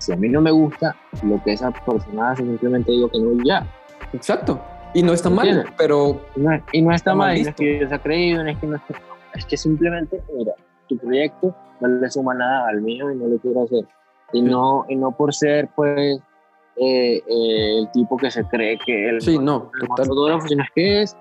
[0.00, 3.42] Si a mí no me gusta lo que esa persona hace, simplemente digo que no
[3.44, 3.66] ya.
[4.12, 4.60] Exacto.
[4.94, 7.48] Y no está mal, pero Y no, y no está Está mal mal, y no
[7.50, 8.94] es que yo se ha creído, no es que no esté-
[9.34, 10.52] es que simplemente, mira,
[10.88, 13.84] tu proyecto no le suma nada al mío y no lo quiero hacer.
[14.32, 16.18] Y, no, y no por ser, pues,
[16.76, 20.70] eh, eh, el tipo que se cree que él sí, no, el fotógrafo, sino es
[20.74, 21.16] que es,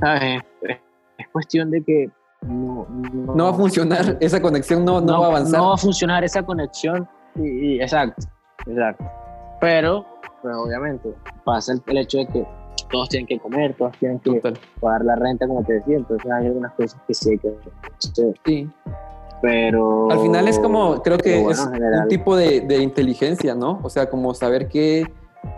[0.00, 0.42] ¿sabes?
[0.62, 0.76] Es,
[1.18, 2.10] es cuestión de que
[2.42, 5.58] no, no, No va a funcionar, esa conexión no, no, va a avanzar.
[5.60, 7.08] No va a funcionar esa conexión.
[7.38, 8.26] Y, y- exacto,
[8.66, 9.04] exacto.
[9.60, 10.04] Pero,
[10.42, 11.12] pues obviamente,
[11.44, 12.46] pasa el, el hecho de que
[12.90, 14.54] todos tienen que comer, todos tienen que Total.
[14.80, 15.96] pagar la renta, como te decía.
[15.96, 18.34] Entonces hay algunas cosas que sí hay que hacer.
[18.44, 18.70] Sí.
[19.42, 20.10] Pero.
[20.10, 23.78] Al final es como, creo que bueno, es general, un tipo de, de inteligencia, ¿no?
[23.82, 25.04] O sea, como saber que,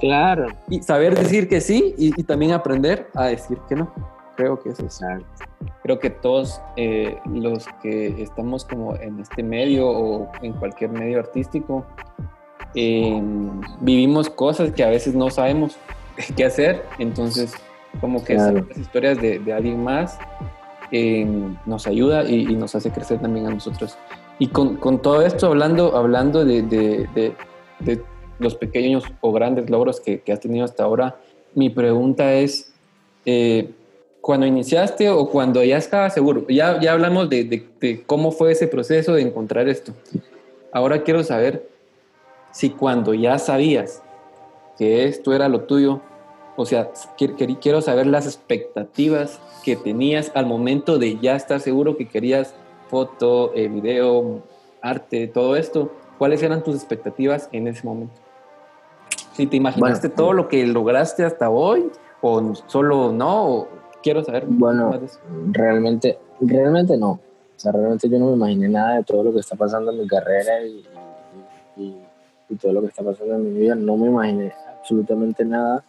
[0.01, 0.47] Claro.
[0.69, 3.91] y saber decir que sí y, y también aprender a decir que no.
[4.37, 5.01] Creo que eso es.
[5.03, 5.27] Exacto.
[5.83, 11.19] Creo que todos eh, los que estamos como en este medio o en cualquier medio
[11.19, 11.85] artístico,
[12.75, 13.21] eh,
[13.81, 15.77] vivimos cosas que a veces no sabemos
[16.37, 16.85] qué hacer.
[16.99, 17.53] Entonces,
[18.01, 18.65] como que Claro.
[18.69, 20.19] las historias de, de alguien más
[20.93, 21.27] eh,
[21.67, 23.97] nos ayuda y, y nos hace crecer también a nosotros.
[24.39, 27.35] Y con, con todo esto, hablando, hablando de, de- de-
[27.81, 28.03] de
[28.39, 31.17] los pequeños o grandes logros que, que has tenido hasta ahora,
[31.55, 32.73] mi pregunta es,
[33.27, 33.71] eh,
[34.21, 38.53] cuando iniciaste o cuando ya estabas seguro, ya, ya hablamos de, de- de cómo fue
[38.53, 39.93] ese proceso de encontrar esto.
[40.73, 41.69] Ahora quiero saber
[42.53, 44.03] si cuando ya sabías
[44.79, 46.01] que esto era lo tuyo,
[46.57, 46.91] o sea,
[47.61, 52.55] quiero saber las expectativas que tenías al momento de ya estar seguro que querías
[52.89, 54.43] foto, eh, video,
[54.83, 55.93] arte, todo esto.
[56.19, 58.13] ¿Cuáles eran tus expectativas en ese momento?
[59.33, 63.69] Si te imaginaste Bueno, todo lo que lograste hasta hoy o solo no, o
[64.03, 65.19] quiero saber Bueno, más de eso.
[65.53, 67.11] realmente, realmente no.
[67.13, 67.21] O
[67.63, 70.07] sea, realmente yo no me imaginé nada de todo lo que está pasando en mi
[70.07, 70.83] carrera y,
[71.77, 71.97] y- y-
[72.49, 73.75] y todo lo que está pasando en mi vida.
[73.75, 75.85] No me imaginé absolutamente nada.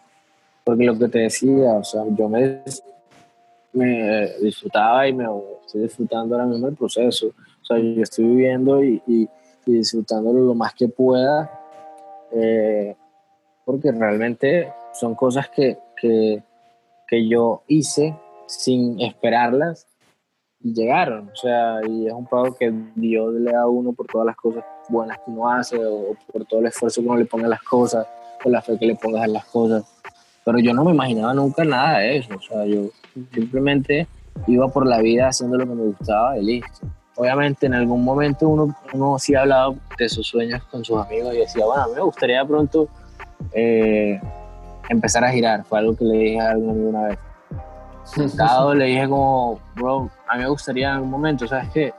[0.64, 2.62] Porque lo que te decía, o sea, yo me,
[3.72, 5.26] me disfrutaba y me
[5.66, 7.28] estoy disfrutando ahora mismo el proceso.
[7.28, 9.28] O sea, yo estoy viviendo y, y,
[9.66, 11.50] y disfrutándolo lo más que pueda.
[12.32, 12.94] eh,
[13.64, 16.42] porque realmente son cosas que, que,
[17.12, 19.86] que yo hice sin esperarlas
[20.62, 24.28] llegaron, o sea, y es un pago que Dios le da a uno por todas
[24.28, 27.44] las cosas buenas que uno hace o por todo el esfuerzo que uno le pone
[27.44, 28.06] a las cosas,
[28.42, 29.84] por la fe que le pongas a las cosas.
[30.42, 32.88] Pero yo no me imaginaba nunca nada de eso, o sea, yo
[33.34, 34.08] simplemente
[34.46, 36.86] iba por la vida haciendo lo que me gustaba y listo.
[37.16, 41.40] Obviamente en algún momento uno, uno sí hablaba de sus sueños con sus amigos y
[41.40, 42.88] decía, bueno, a mí me gustaría pronto
[43.52, 44.18] eh,
[44.92, 47.18] empezar a girar, fue algo que le dije a algún amigo una vez
[48.04, 51.94] sentado le dije como, bro, a mí me gustaría en algún momento, ¿sabes qué?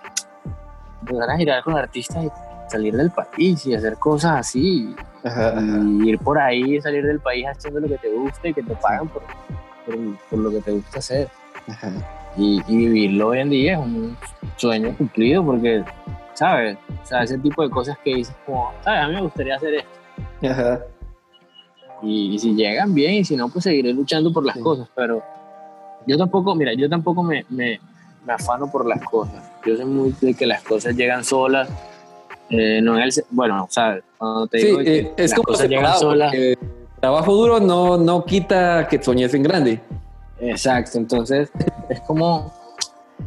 [1.01, 2.31] Empezar a girar con artistas y
[2.69, 4.95] salir del país y hacer cosas así.
[5.23, 8.75] Y ir por ahí, salir del país haciendo lo que te gusta y que te
[8.75, 9.23] pagan por,
[10.29, 11.29] por, lo que te gusta hacer.
[12.35, 14.17] Y, vivirlo hoy en día es un
[14.57, 15.83] sueño cumplido porque,
[16.33, 16.77] ¿sabes?
[17.03, 19.01] O sea, ese tipo de cosas que dices como, ¿sabes?
[19.01, 20.85] A mí me gustaría hacer esto.
[22.03, 25.23] Y, si llegan bien y si no, pues seguiré luchando por las cosas, pero
[26.05, 27.79] yo tampoco, mira, yo tampoco me, me,
[28.25, 29.41] me, afano por las cosas.
[29.65, 31.69] Yo soy muy de que las cosas llegan solas.
[32.49, 35.97] Eh, no el, bueno, o sea, cuando te digo que eh, es las cosas llegan
[35.97, 36.33] solas.
[36.99, 39.81] Trabajo duro no, no quita que soñes en grande.
[40.39, 41.49] Exacto, entonces
[41.89, 42.51] es como,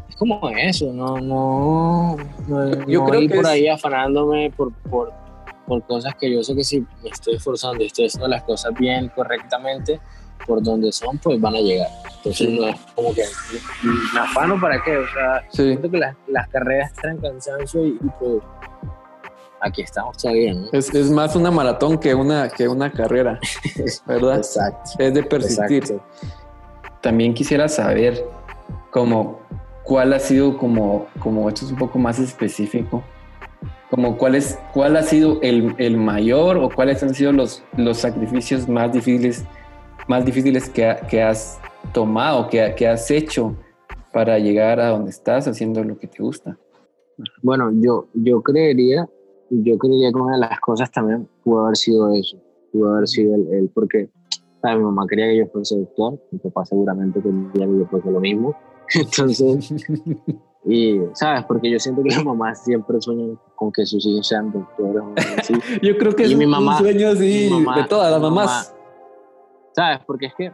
[0.08, 5.12] es como eso, no, no, no, yo creo ir por ahí afanándome por, por,
[5.66, 8.72] por cosas que yo sé que si me estoy esforzando y estoy haciendo las cosas
[8.78, 10.00] bien, correctamente,
[10.46, 11.88] por donde son, pues van a llegar.
[12.16, 13.24] Entonces no es como que
[14.14, 18.42] me afano para qué, o sea, siento que las, las carreras traen cansancio y, pues
[19.60, 20.68] aquí estamos todavía, ¿no?
[20.72, 23.40] Es, es, más una maratón que una, que una carrera,
[24.06, 24.36] ¿verdad?
[24.36, 24.90] Exacto.
[24.98, 26.00] Es de persistir.
[27.00, 28.24] También quisiera saber
[28.90, 29.40] como
[29.82, 33.02] cuál ha sido como, como esto es un poco más específico,
[33.90, 37.98] como cuál, es, cuál ha sido el, el mayor o cuáles han sido los, los
[37.98, 39.46] sacrificios más difíciles
[40.08, 41.58] más difíciles que, que has
[41.92, 43.56] tomado, que, que, has hecho
[44.12, 46.56] para llegar a donde estás haciendo lo que te gusta?
[47.42, 49.08] Bueno, yo, yo creería,
[49.50, 52.38] yo creería que una de las cosas también pudo haber sido eso,
[52.72, 54.08] pudo haber sido el, porque
[54.64, 58.20] mi mamá quería que yo fuese doctor, mi papá seguramente quería que yo fuese lo
[58.20, 58.56] mismo,
[58.94, 59.72] entonces,
[60.68, 61.44] y, ¿sabes?
[61.44, 65.02] Porque yo siento que las mamás siempre sueñan con que sus hijos sean doctores
[65.38, 65.54] así.
[65.82, 68.74] yo creo que es mi mamá, un sueño así de todas las mamás.
[69.72, 70.00] ¿Sabes?
[70.06, 70.52] Porque es que,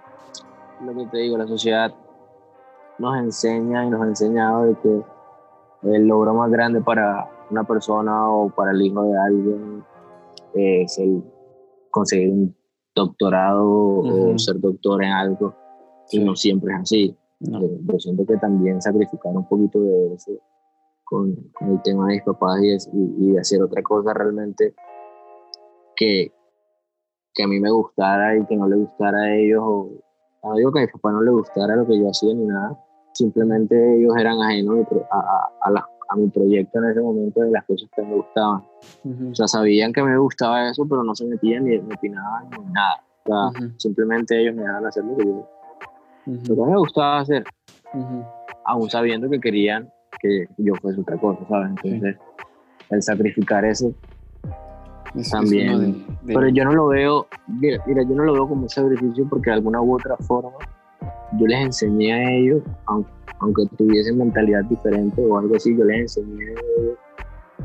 [0.85, 1.94] lo que te digo, la sociedad
[2.98, 5.03] nos enseña y nos ha enseñado de que
[5.94, 9.85] el logro más grande para una persona o para el hijo de alguien
[10.55, 11.22] es el
[11.90, 12.57] conseguir un
[12.94, 15.55] doctorado o ser doctor en algo
[16.11, 17.16] y no siempre es así.
[17.42, 20.33] Eh, yo siento que también sacrificar un poquito de eso
[21.05, 24.74] con, el tema de mis papás y, y, de hacer otra cosa realmente
[25.96, 26.33] que,
[27.35, 29.90] que a mí me gustara y que no le gustara a ellos, o
[30.44, 32.78] no digo que a mi papá no le gustara lo que yo hacía ni nada,
[33.12, 37.90] simplemente ellos eran ajenos a, a, a, mi proyecto en ese momento de las cosas
[37.94, 38.62] que me gustaban.
[39.31, 42.72] O sea, sabían que me gustaba eso, pero no se metían ni me opinaban ni
[42.72, 43.02] nada.
[43.24, 45.48] O sea, simplemente ellos me dejaban hacer lo que yo,
[46.27, 47.45] lo que me gustaba hacer,
[48.65, 51.71] aún sabiendo que querían que yo fuese otra cosa, ¿sabes?
[51.71, 52.17] Entonces,
[52.91, 53.93] el sacrificar eso
[55.31, 56.07] también.
[56.27, 59.51] Pero yo no lo veo, mira, mira, yo no lo veo como un sacrificio porque
[59.51, 60.53] de alguna u otra forma
[61.39, 66.45] yo les enseñé a ellos, aunque, tuviesen mentalidad diferente o algo así, yo les enseñé
[66.45, 66.99] a ellos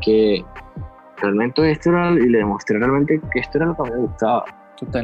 [0.02, 0.46] que
[1.18, 4.46] realmente esto era, y les demostré realmente que esto era lo que me gustaba.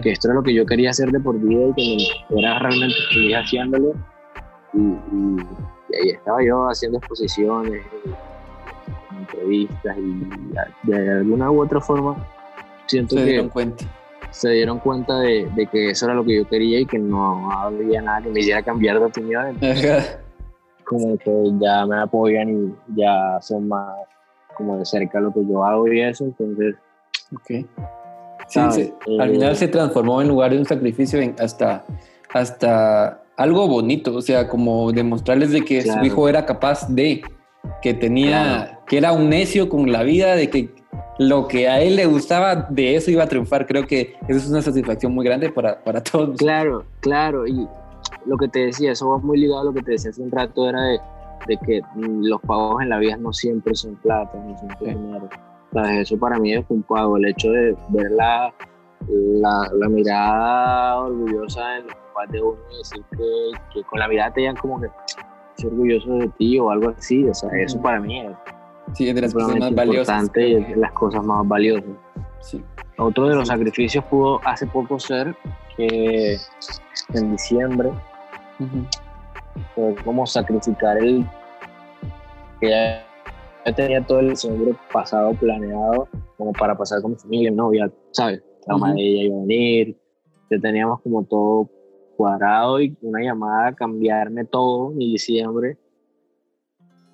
[0.02, 2.96] Que esto era lo que yo quería hacer de por vida y que era realmente
[3.12, 3.94] feliz haciéndolo.
[4.74, 5.38] Y, y,
[5.96, 7.84] ahí estaba yo haciendo exposiciones,
[9.18, 12.16] entrevistas y de alguna u otra forma
[12.88, 13.86] siento se dieron cuenta.
[14.32, 17.52] Se dieron cuenta de, de, que eso era lo que yo quería y que no
[17.52, 19.58] había nada que me hiciera cambiar de opinión.
[20.86, 23.96] como que ya me apoyan y ya son más
[24.56, 26.76] como de cerca lo que yo hago y eso, entonces...
[27.34, 27.66] Ok.
[28.48, 31.86] Sí, al final eh, se transformó en lugar de un sacrificio en hasta,
[32.34, 37.24] hasta algo bonito, o sea, como demostrarles de que su hijo era capaz de,
[37.82, 40.70] que tenía, que era un necio con la vida, de que
[41.20, 43.66] lo que a él le gustaba, de eso iba a triunfar.
[43.66, 46.38] Creo que eso es una satisfacción muy grande para, para todos.
[46.38, 47.48] Claro, claro.
[47.48, 47.68] Y
[48.26, 50.32] lo que te decía, eso va muy ligado a lo que te decía hace un
[50.32, 51.00] rato, era de,
[51.48, 55.30] de que los pagos en la vida no siempre son plata, no siempre dinero.
[55.76, 57.18] Eso para mí es un pago.
[57.18, 58.54] El hecho de ver la,
[59.08, 64.34] la, mirada orgullosa en los papás de uno y decir que, que, con la mirada
[64.34, 64.88] te digan como que
[65.56, 67.24] estoy orgulloso de ti o algo así.
[67.28, 68.32] O sea, eso para mí es
[68.94, 70.32] Sí, es de las cosas más valiosas.
[70.36, 71.86] Y de las cosas más valiosas.
[72.42, 72.64] Sí.
[72.98, 75.36] Otro de los sacrificios pudo hace poco ser
[75.76, 76.38] que
[77.14, 77.90] en diciembre
[79.74, 81.26] fue como sacrificar el
[82.64, 83.00] porque
[83.66, 87.92] ya tenía todo el diciembre pasado planeado como para pasar con mi familia, mi novia,
[88.12, 88.44] ¿sabes?
[88.68, 89.98] La mamá de ella iba a venir,
[90.50, 91.70] ya teníamos como todo
[92.18, 95.78] cuadrado y una llamada a cambiarme todo en diciembre,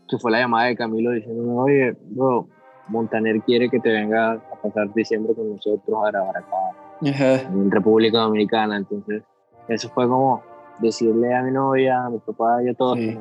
[0.07, 2.47] que fue la llamada de Camilo diciéndome, oye, bro,
[2.87, 6.55] Montaner quiere que te venga a pasar diciembre con nosotros a grabar acá
[7.01, 8.77] en República Dominicana.
[8.77, 9.23] Entonces,
[9.67, 10.41] eso fue como
[10.79, 13.19] decirle a mi novia, a mi papá y a todos que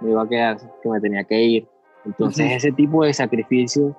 [0.00, 1.68] me iba a quedar, que me tenía que ir.
[2.06, 3.96] Entonces, ese tipo de sacrificio,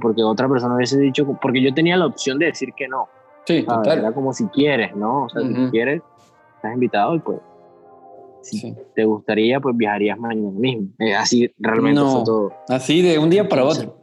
[0.00, 3.08] porque otra persona hubiese dicho, porque yo tenía la opción de decir que no.
[3.46, 4.00] Sí, total.
[4.00, 5.24] Era como si quieres, ¿no?
[5.24, 6.02] O sea, si quieres,
[6.56, 7.38] estás invitado y pues
[8.42, 10.88] si te gustaría, pues viajarías mañana mismo.
[10.98, 12.52] Eh, así realmente fue todo.
[12.68, 13.96] Así de un día para otro.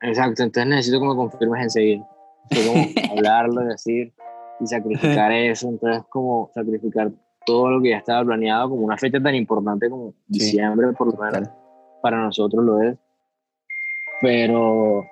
[0.00, 2.08] Exacto, entonces necesito me confirmes enseguida.
[2.50, 4.12] como hablarlo, decir
[4.60, 5.68] y sacrificar eso.
[5.68, 7.10] Entonces, como sacrificar
[7.44, 11.22] todo lo que ya estaba planeado, como una fecha tan importante como diciembre, por lo
[11.22, 11.48] menos,
[12.06, 12.96] para nosotros lo es.
[14.20, 15.04] Pero,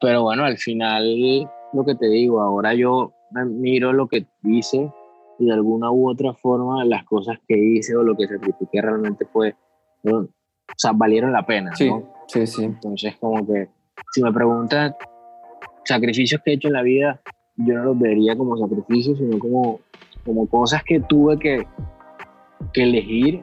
[0.00, 3.12] pero bueno, al final, lo que te digo, ahora yo
[3.46, 4.90] miro lo que hice
[5.38, 9.24] y de alguna u otra forma las cosas que hice o lo que sacrifiqué realmente
[9.24, 9.54] fue,
[10.02, 10.26] o
[10.76, 11.72] sea, valieron la pena.
[11.76, 12.12] Sí, ¿no?
[12.26, 12.64] sí, sí.
[12.64, 13.68] Entonces, como que
[14.12, 14.96] si me preguntan
[15.84, 17.20] sacrificios que he hecho en la vida,
[17.54, 19.78] yo no los vería como sacrificios, sino como,
[20.24, 21.64] como cosas que tuve que,
[22.72, 23.42] que elegir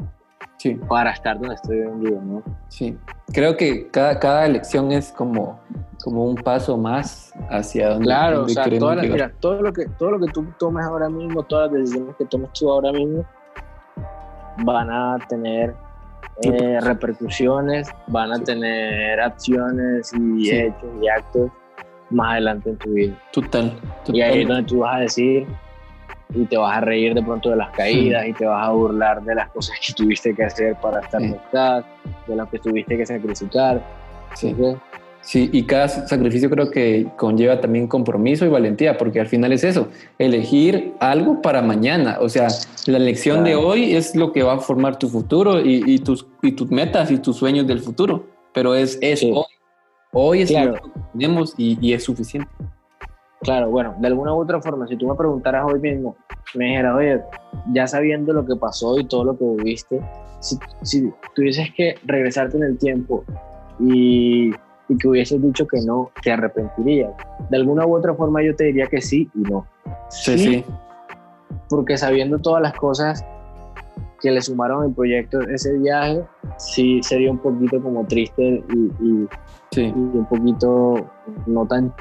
[0.62, 0.76] sí.
[0.88, 2.44] para estar donde estoy hoy en día, ¿no?
[2.68, 2.98] Sí,
[3.34, 5.60] creo que cada, cada elección es como,
[6.04, 8.72] como un paso más hacia donde, claro, donde o sea, las-
[9.02, 9.10] llegar.
[9.12, 12.26] mira, todo lo que todo lo que tú tomes ahora mismo, todas las decisiones que
[12.26, 13.26] tomes tú ahora mismo
[14.64, 15.74] van a tener
[16.44, 20.52] eh, repercusiones, van a tener acciones y Sí.
[20.56, 21.52] hechos y actos
[22.10, 23.16] más adelante en tu vida.
[23.32, 23.72] Total,
[24.06, 24.16] total.
[24.16, 25.48] Y ahí es donde tú vas a decir
[26.34, 29.22] y te vas a reír de pronto de las caídas y te vas a burlar
[29.24, 31.28] de las cosas que tuviste que hacer para estar Sí.
[31.28, 31.86] donde estás,
[32.28, 33.82] de las que tuviste que sacrificar.
[34.36, 34.50] Sí.
[34.50, 34.82] Entonces,
[35.24, 39.64] Sí, y cada sacrificio creo que conlleva también compromiso y valentía, porque al final es
[39.64, 42.18] eso, elegir algo para mañana.
[42.22, 42.48] O sea,
[42.88, 46.26] la elección de hoy es lo que va a formar tu futuro y, y tus,
[46.42, 48.26] y tus metas y tus sueños del futuro.
[48.52, 49.32] Pero es, es Sí.
[49.32, 49.44] hoy.
[50.12, 50.72] Hoy es Claro.
[50.72, 52.50] lo que tenemos y, y es suficiente.
[53.42, 56.16] Claro, bueno, de alguna u otra forma, si tú me preguntaras hoy mismo,
[56.54, 57.22] me dijeras, oye,
[57.74, 60.00] ya sabiendo lo que pasó y todo lo que viviste,
[60.40, 63.24] si, si tuvieses que regresarte en el tiempo
[63.80, 64.52] y,
[64.90, 67.12] y que hubieses dicho que no, te arrepentirías.
[67.50, 69.66] De alguna u otra forma yo te diría que sí y no.
[70.10, 70.66] Sí, sí.
[71.68, 73.26] Porque sabiendo todas las cosas
[74.22, 76.22] que le sumaron al proyecto ese viaje,
[76.58, 79.28] sí sería un poquito como triste y, y,
[79.72, 79.86] sí.
[79.86, 81.10] y un poquito
[81.48, 81.92] no tan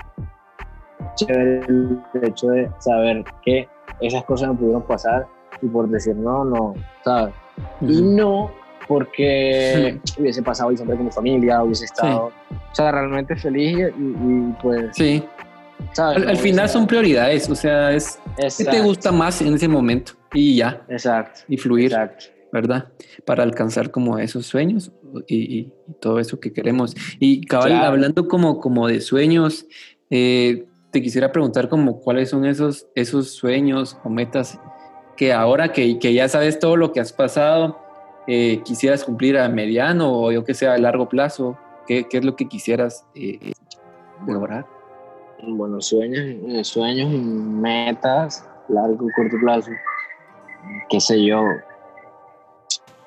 [1.14, 3.68] chévere el hecho de saber que
[4.00, 5.26] esas cosas no pudieron pasar
[5.62, 7.34] y por decir no, no, ¿sabes?
[7.82, 8.10] Y Ujú.
[8.16, 8.50] no
[8.88, 14.54] porque hubiese pasado siempre con mi familia, hubiese estado, o sea, realmente feliz y, y,
[14.60, 15.22] pues, Sí.
[15.92, 16.16] ¿sabes?
[16.18, 19.54] Al, al final sea, son prioridades, o sea, es qué te exacto, gusta más en
[19.54, 21.86] ese momento y ya, Exacto, y fluir.
[21.92, 22.26] exacto.
[22.52, 22.88] ¿verdad?
[23.24, 24.90] Para alcanzar como esos sueños
[25.28, 26.96] y, y- y todo eso que queremos.
[27.20, 27.86] Y cabal, Claro.
[27.86, 29.68] hablando como, como de sueños,
[30.10, 34.58] eh, te quisiera preguntar como cuáles son esos, esos sueños o metas
[35.16, 37.78] que ahora que, que ya sabes todo lo que has pasado,
[38.26, 42.24] eh, quisieras cumplir a mediano o yo que sea a largo plazo, ¿qué, qué es
[42.24, 43.52] lo que quisieras eh,
[44.26, 44.66] lograr?
[45.46, 49.70] Bueno, sueños, eh, sueños metas, largo y corto plazo,
[50.88, 51.42] qué sé yo.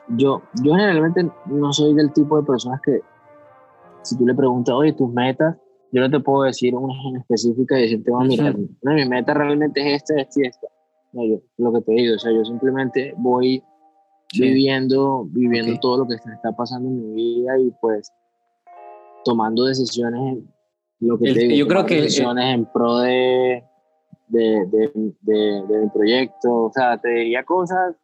[0.10, 3.02] Yo, yo generalmente no soy del tipo de personas que,
[4.02, 5.56] si tú le preguntas, oye, tus metas,
[5.94, 9.38] yo no te puedo decir una en específica y decirte, bueno, mira, de mis metas
[9.38, 10.68] realmente es esta, esta y esta.
[11.14, 13.64] No, yo, lo que te digo, o sea, yo simplemente voy
[14.32, 14.42] Sí.
[14.42, 18.12] viviendo, viviendo todo lo que está, pasando en mi vida y pues
[19.24, 20.44] tomando decisiones,
[21.00, 23.64] lo que El- te digo, yo creo que- decisiones en pro de,
[24.30, 27.96] de, de, de- de mi proyecto, o sea, te diría cosas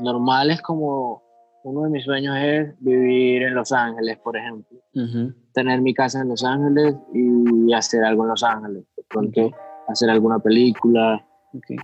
[0.00, 1.22] normales como
[1.64, 4.78] uno de mis sueños es vivir en Los Ángeles, por ejemplo,
[5.52, 9.50] tener mi casa en Los Ángeles y hacer algo en Los Ángeles, de pronto
[9.88, 11.24] hacer alguna película,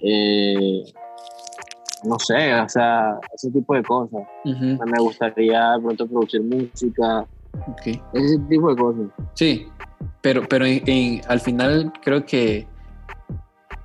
[0.02, 0.82] eh,
[2.04, 4.22] no sé, o sea, ese tipo de cosas.
[4.44, 7.26] Me gustaría de pronto producir música,
[8.12, 9.06] ese tipo de cosas.
[9.34, 9.66] Sí,
[10.20, 12.66] pero, pero en- en- al final creo que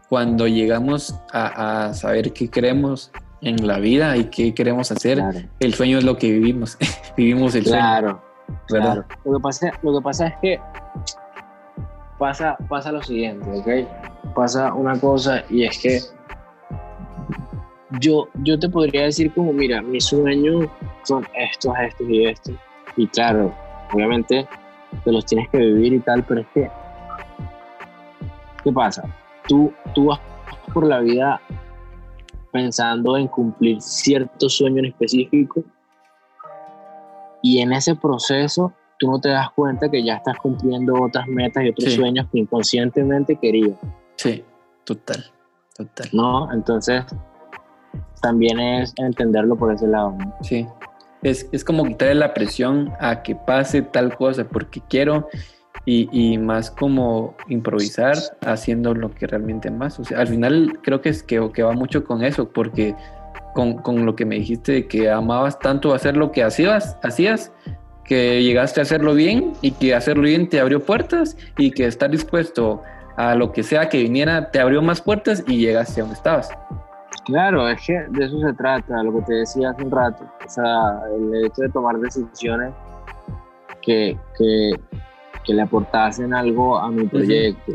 [0.10, 3.12] cuando llegamos a, a saber qué queremos
[3.42, 6.78] en la vida y qué queremos hacer, Claro, el sueño es lo que vivimos.
[7.18, 8.22] vivimos el sueño, claro,
[8.68, 9.06] claro.
[9.26, 10.60] Lo que, pasa, lo que pasa es que
[12.18, 14.34] pasa, pasa lo siguiente, ¿ok?
[14.36, 16.00] Pasa una cosa y es que
[18.00, 20.68] yo, yo te podría decir como, mira, mis sueños
[21.04, 22.56] son estos, estos y estos.
[22.98, 23.54] Y claro,
[23.94, 24.48] obviamente
[25.04, 26.70] te los tienes que vivir y tal, pero es que,
[28.64, 29.04] ¿qué pasa?
[29.48, 30.20] Tú, tú vas
[30.74, 31.42] por la vida
[32.52, 35.64] pensando en cumplir cierto sueño en específico
[37.42, 41.64] y en ese proceso tú no te das cuenta que ya estás cumpliendo otras metas
[41.64, 43.78] y otros sueños que inconscientemente querías.
[44.18, 44.44] Sí,
[44.84, 45.26] total,
[45.76, 46.10] total.
[46.12, 46.52] ¿No?
[46.52, 47.06] Entonces,
[48.22, 50.18] también es entenderlo por ese lado.
[50.42, 50.68] Sí,
[51.22, 55.28] es, es como quitarle la presión a que pase tal cosa porque quiero
[55.86, 60.00] y, y, más como improvisar haciendo lo que realmente más.
[60.00, 62.96] O sea, al final creo que, es, que, que va mucho con eso porque
[63.54, 67.52] con, con, lo que me dijiste de que amabas tanto hacer lo que hacías, hacías
[68.04, 72.10] que llegaste a hacerlo bien y que hacerlo bien te abrió puertas y que estar
[72.10, 72.82] dispuesto
[73.18, 76.50] a lo que sea que viniera te abrió más puertas y llegaste a donde estabas.
[77.26, 80.50] Claro, es que de eso se trata, lo que te decía hace un rato, o
[80.50, 82.74] sea, el hecho de tomar decisiones
[83.84, 84.72] que, que,
[85.44, 87.74] que le aportasen algo a mi proyecto.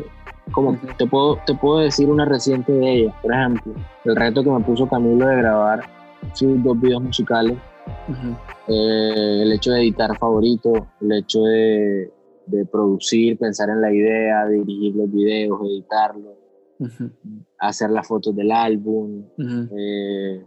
[0.51, 4.49] Como te, puedo, te puedo decir una reciente de ellas, por ejemplo, el reto que
[4.51, 5.81] me puso Camilo de grabar
[6.33, 7.57] sus dos videos musicales,
[8.67, 12.11] eh, el hecho de editar favorito, el hecho de,
[12.45, 16.35] de, producir, pensar en la idea, dirigir los videos, editarlos,
[17.59, 19.23] hacer las fotos del álbum,
[19.77, 20.45] eh,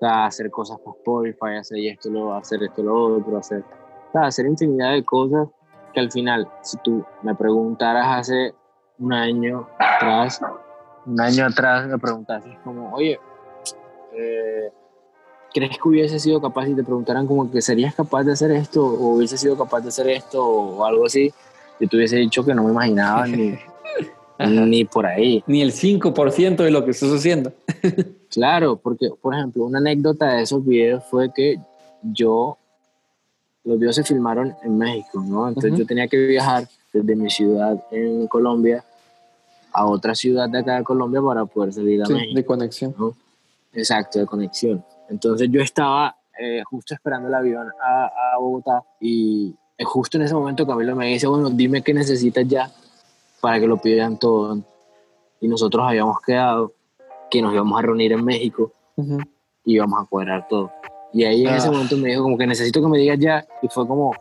[0.00, 3.64] hacer cosas para Spotify, hacer esto, lo, hacer esto, lo otro, hacer,
[4.14, 5.48] hacer infinidad de cosas
[5.98, 8.54] que al final, si tú me preguntaras hace
[9.00, 10.40] un año atrás,
[11.04, 13.18] un año atrás me preguntases como, oye,
[14.14, 14.70] eh,
[15.52, 18.84] ¿crees que hubiese sido capaz y te preguntaran como que serías capaz de hacer esto
[18.84, 21.32] o hubiese sido capaz de hacer esto o algo así?
[21.80, 23.58] Yo te hubiese dicho que no me imaginaba ni,
[24.38, 25.42] ni por ahí.
[25.48, 27.52] Ni el 5% de lo que estás haciendo.
[28.30, 31.58] claro, porque, por ejemplo, una anécdota de esos videos fue que
[32.02, 32.56] yo
[33.68, 35.46] los videos se filmaron en México, ¿no?
[35.46, 38.82] Entonces yo tenía que viajar desde mi ciudad en Colombia
[39.72, 42.34] a otra ciudad de acá de Colombia para poder salir a sí, México.
[42.34, 42.94] De conexión.
[42.98, 43.14] ¿no?
[43.74, 44.82] Exacto, de conexión.
[45.10, 49.54] Entonces yo estaba eh, justo esperando el avión a, a, Bogotá y
[49.84, 52.70] justo en ese momento Camilo me dice, bueno, dime qué necesitas ya
[53.42, 54.58] para que lo pidan todo.
[55.42, 56.72] Y nosotros habíamos quedado
[57.30, 60.72] que nos íbamos a reunir en México y íbamos a cuadrar todo.
[61.12, 61.70] Y ahí en ese ah.
[61.70, 64.12] momento me dijo como que necesito que me digas ya y fue como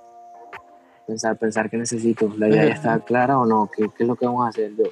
[1.05, 2.31] pensar, pensar que necesito.
[2.37, 4.71] La idea ya está clara o no, ¿Qué, ¿Qué, es lo que vamos a hacer?
[4.75, 4.85] Yo,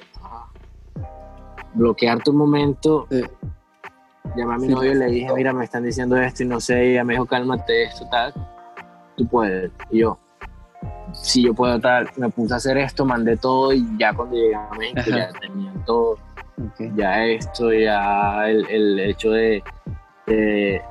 [1.74, 3.06] bloquear tu momento.
[4.36, 6.84] Llamé a mi novio y le dije, mira, me están diciendo esto y no sé,
[6.84, 8.34] y ella me dijo, cálmate, esto, tal.
[9.16, 9.70] Tú puedes.
[9.90, 10.18] Y yo,
[11.12, 12.10] si yo puedo, tal.
[12.16, 15.84] Me puse a hacer esto, mandé todo y ya cuando llegué a México ya tenían
[15.84, 16.18] todo.
[16.96, 19.62] Ya esto, ya el, el hecho de,
[20.26, 20.82] de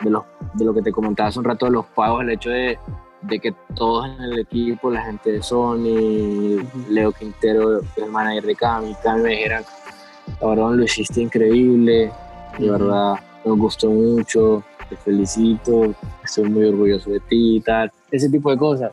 [0.00, 0.24] de, los,
[0.54, 2.78] de lo que te comentaba hace un rato de los pagos, el hecho de,
[3.22, 8.54] de que todos en el equipo, la gente de Sony, Leo Quintero, el manager de
[8.54, 9.64] Cami, Cami me dijeran,
[10.40, 12.10] cabrón, lo hiciste increíble,
[12.58, 13.14] de verdad,
[13.44, 17.90] nos gustó mucho, te felicito, estoy muy orgulloso de ti y tal.
[18.10, 18.92] Ese tipo de cosas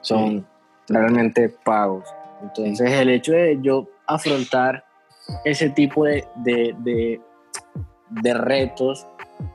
[0.00, 0.46] son
[0.88, 2.04] realmente pagos.
[2.42, 4.84] Entonces, el hecho de yo afrontar
[5.44, 7.20] ese tipo de, de, de,
[8.10, 9.06] de retos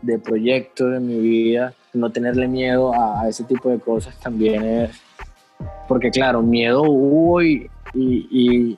[0.02, 5.02] de proyecto de mi vida, no tenerle miedo a, ese tipo de cosas también es,
[5.88, 8.78] porque claro, miedo hubo y, y,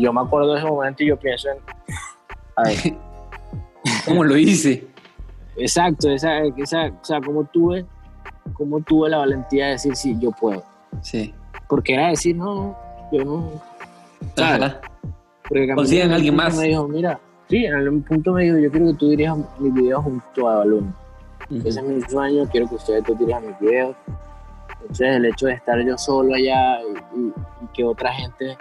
[0.00, 1.58] yo me acuerdo de ese momento y yo pienso en,
[2.56, 2.96] a ver,
[4.06, 4.86] ¿cómo lo hice?
[5.56, 7.86] Exacto, esa, esa, o sea, como tuve,
[8.52, 10.64] como tuve la valentía de decir, sí, yo puedo.
[11.00, 11.32] Sí.
[11.68, 12.76] Porque era decir, no,
[13.12, 13.62] yo no.
[15.74, 16.56] Consigan a alguien más.
[16.56, 19.74] Me dijo, mira, Sí, en algún punto me dijo, yo quiero que tú dirijas mis
[19.74, 20.94] videos junto a Balloon.
[21.50, 23.96] Ese es mi sueño, quiero que ustedes tú dirijan mis videos.
[24.80, 27.32] Entonces el hecho de estar yo solo allá y,
[27.74, 28.56] que otra gente,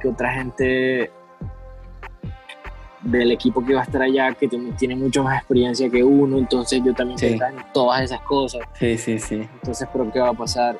[0.00, 1.10] que otra gente
[3.02, 6.82] del equipo que va a estar allá, que tiene mucho más experiencia que uno, entonces
[6.84, 7.26] yo también sí.
[7.26, 7.40] en
[7.72, 8.62] todas esas cosas.
[8.78, 9.48] Sí, sí, sí.
[9.54, 10.78] Entonces, ¿pero qué va a pasar?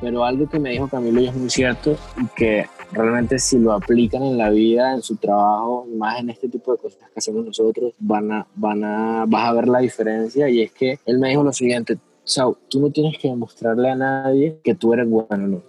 [0.00, 3.72] Pero algo que me dijo Camilo y es muy cierto y que realmente si lo
[3.72, 7.44] aplican en la vida, en su trabajo, más en este tipo de cosas que hacemos
[7.44, 11.30] nosotros, van a, van a, vas a ver la diferencia y es que él me
[11.30, 15.46] dijo lo siguiente, Sau, tú no tienes que demostrarle a nadie que tú eres bueno,
[15.46, 15.62] no.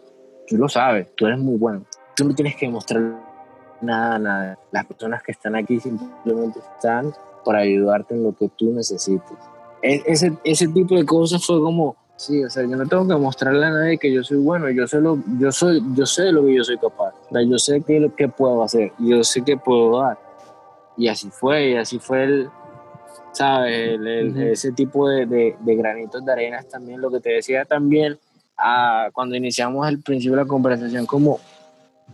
[0.48, 1.84] Tú lo sabes, tú eres muy bueno.
[2.16, 3.20] Tú no tienes que demostrar
[3.82, 4.58] nada a nadie.
[4.72, 7.14] Las personas que están aquí simplemente están
[7.44, 9.38] para ayudarte en lo que tú necesites.
[9.82, 13.16] E, ese, ese tipo de cosas fue como, Sí, o sea, yo no tengo que
[13.16, 16.32] mostrarle a nadie que yo soy bueno, yo sé lo, yo soy, yo sé de
[16.32, 19.42] lo que yo soy capaz, o sea, yo sé qué, que puedo hacer, yo sé
[19.42, 20.18] que puedo dar.
[20.96, 22.50] y así fue, y así fue el,
[23.34, 24.00] ¿sabes?
[24.38, 28.18] Ese tipo de, de, granitos de arena también, lo que te decía también
[28.58, 31.40] ah, cuando iniciamos el principio de la conversación, como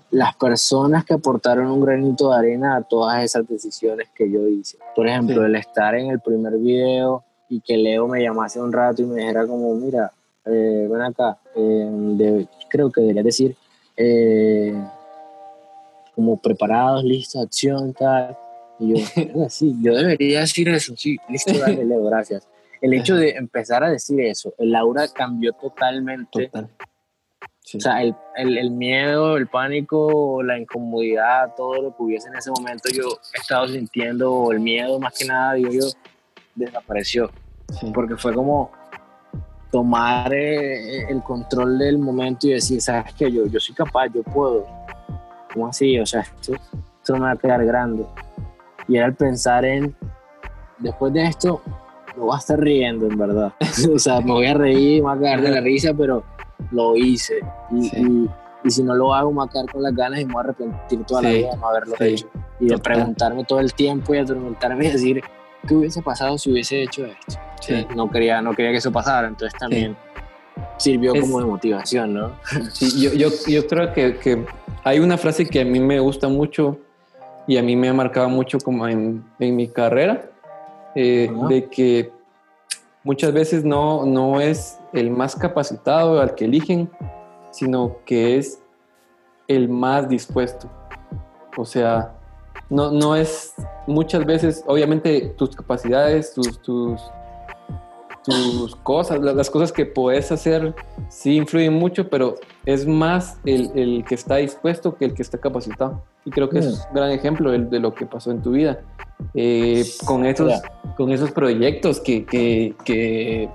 [0.09, 4.77] las personas que aportaron un granito de arena a todas esas decisiones que yo hice.
[4.95, 9.01] Por ejemplo, el estar en el primer video y que Leo me llamase un rato
[9.01, 10.09] y me dijera como, mira,
[10.45, 13.57] eh, ven acá, eh, creo que debería decir,
[13.97, 14.73] eh,
[16.15, 18.37] como preparados, listos, acción, tal.
[18.79, 19.05] Y yo,
[19.49, 22.47] sí, yo debería decir eso, sí, listo, dale, Leo, gracias.
[22.79, 26.47] El hecho de empezar a decir eso, el aura cambió totalmente.
[26.47, 26.69] Total.
[27.75, 32.35] O sea, el, el, el, miedo, el pánico, la incomodidad, todo lo que hubiese en
[32.35, 35.85] ese momento yo he estado sintiendo, el miedo más que nada, digo yo,
[36.55, 37.29] desapareció.
[37.93, 38.71] Porque fue como
[39.71, 44.21] tomar eh, el control del momento y decir, sabes que yo, yo soy capaz, yo
[44.23, 44.65] puedo.
[45.53, 45.97] ¿Cómo así?
[45.99, 48.05] O sea, esto, esto me va a quedar grande.
[48.87, 49.95] Y era el pensar en,
[50.79, 51.61] después de esto,
[52.15, 53.53] me voy a estar riendo, en verdad.
[53.93, 56.23] o sea, me voy a reír, me voy a caer de la risa, pero
[56.71, 57.39] lo hice.
[57.71, 58.27] Y,
[58.63, 60.41] y, si no lo hago, me voy a quedar con las ganas y me voy
[60.41, 62.27] a arrepentir toda la vida de no haberlo hecho.
[62.59, 65.23] Y de preguntarme todo el tiempo y atormentarme y decir,
[65.68, 67.39] ¿qué hubiese pasado si hubiese hecho esto?
[67.95, 69.95] No, quería, no quería que eso pasara, entonces también
[70.78, 72.32] sirvió como de motivación, ¿no?
[72.72, 74.45] Sí, yo, yo, yo creo que, que,
[74.84, 76.78] hay una frase que a mí me gusta mucho
[77.47, 80.30] y a mí me ha marcado mucho como en, en mi carrera,
[80.95, 82.12] eh, de que
[83.03, 86.89] muchas veces no, no es el más capacitado al que eligen,
[87.51, 88.62] sino que es
[89.47, 90.70] el más dispuesto.
[91.57, 92.14] O sea,
[92.72, 93.53] no, no es
[93.86, 97.01] muchas veces, obviamente tus capacidades, tus, tus,
[98.24, 100.74] tus cosas, las cosas que puedes hacer
[101.09, 105.38] sí influyen mucho, pero es más el, el, que está dispuesto que el que está
[105.38, 106.01] capacitado.
[106.26, 106.69] Y creo que es mm.
[106.69, 108.80] un gran ejemplo de, de lo que pasó en tu vida.
[109.34, 110.61] Eh, con, esos,
[110.97, 113.49] con esos proyectos que, que, que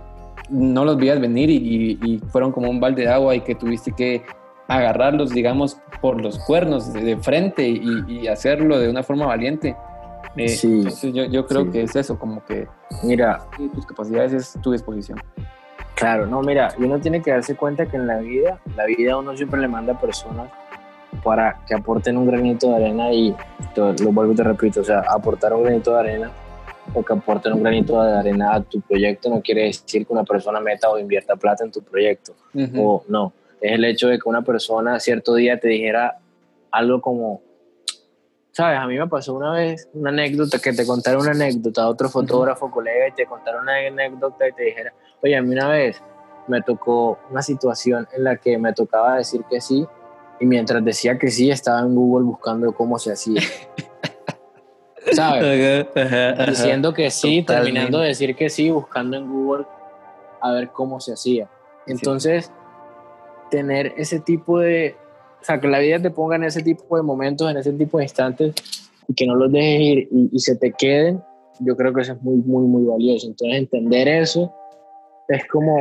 [0.48, 3.92] no los veías venir y, y, fueron como un balde de agua y que tuviste
[3.92, 4.22] que
[4.68, 9.76] agarrarlos, digamos, por los cuernos de, frente y, y, hacerlo de una forma valiente.
[10.36, 10.84] Eh, sí.
[11.12, 12.66] yo, yo, creo que es eso, como que,
[13.02, 15.20] mira, tus capacidades es tu disposición.
[15.94, 19.34] Claro, no, mira, uno tiene que darse cuenta que en la vida, la vida uno
[19.36, 20.50] siempre le manda personas
[21.22, 23.34] para que aporten un granito de arena y
[23.76, 26.30] lo vuelvo y te repito, o sea, aportar un granito de arena
[26.92, 30.24] o que aporten un granito de arena a tu proyecto no quiere decir que una
[30.24, 32.34] persona meta o invierta plata en tu proyecto.
[32.76, 36.18] O no, es el hecho de que una persona cierto día te dijera
[36.70, 37.42] algo como,
[38.52, 41.88] sabes, a mí me pasó una vez una anécdota, que te contara una anécdota a
[41.88, 44.92] otro fotógrafo, colega, y te contara una anécdota y te dijera,
[45.22, 46.02] oye, a mí una vez
[46.48, 49.86] me tocó una situación en la que me tocaba decir que sí
[50.38, 53.40] y mientras decía que sí, estaba en Google buscando cómo se hacía.
[55.12, 55.86] ¿Sabes?
[56.46, 59.66] Diciendo que sí, terminando de decir que sí, buscando en Google
[60.40, 61.48] a ver cómo se hacía.
[61.86, 62.52] Entonces,
[63.50, 64.94] tener ese tipo de,
[65.40, 67.98] o sea, que la vida te ponga en ese tipo de momentos, en ese tipo
[67.98, 68.54] de instantes,
[69.08, 71.22] y que no los dejes ir y, se te queden,
[71.60, 73.28] yo creo que eso es muy, muy, muy valioso.
[73.28, 74.52] Entonces, entender eso
[75.28, 75.78] es como,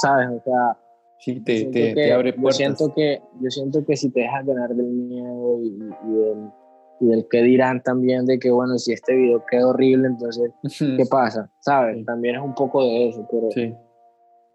[0.00, 0.28] ¿sabes?
[0.28, 0.76] O sea,
[1.20, 2.58] Sí, te, te, abre puertas.
[2.58, 6.50] Yo siento, que, yo siento que si te dejas ganar del miedo y, del,
[7.00, 11.04] y del que dirán también de que, bueno, si este video queda horrible, entonces, ¿qué
[11.10, 11.50] pasa?
[11.60, 12.04] ¿Sabes?
[12.04, 13.74] También es un poco de eso, pero sí.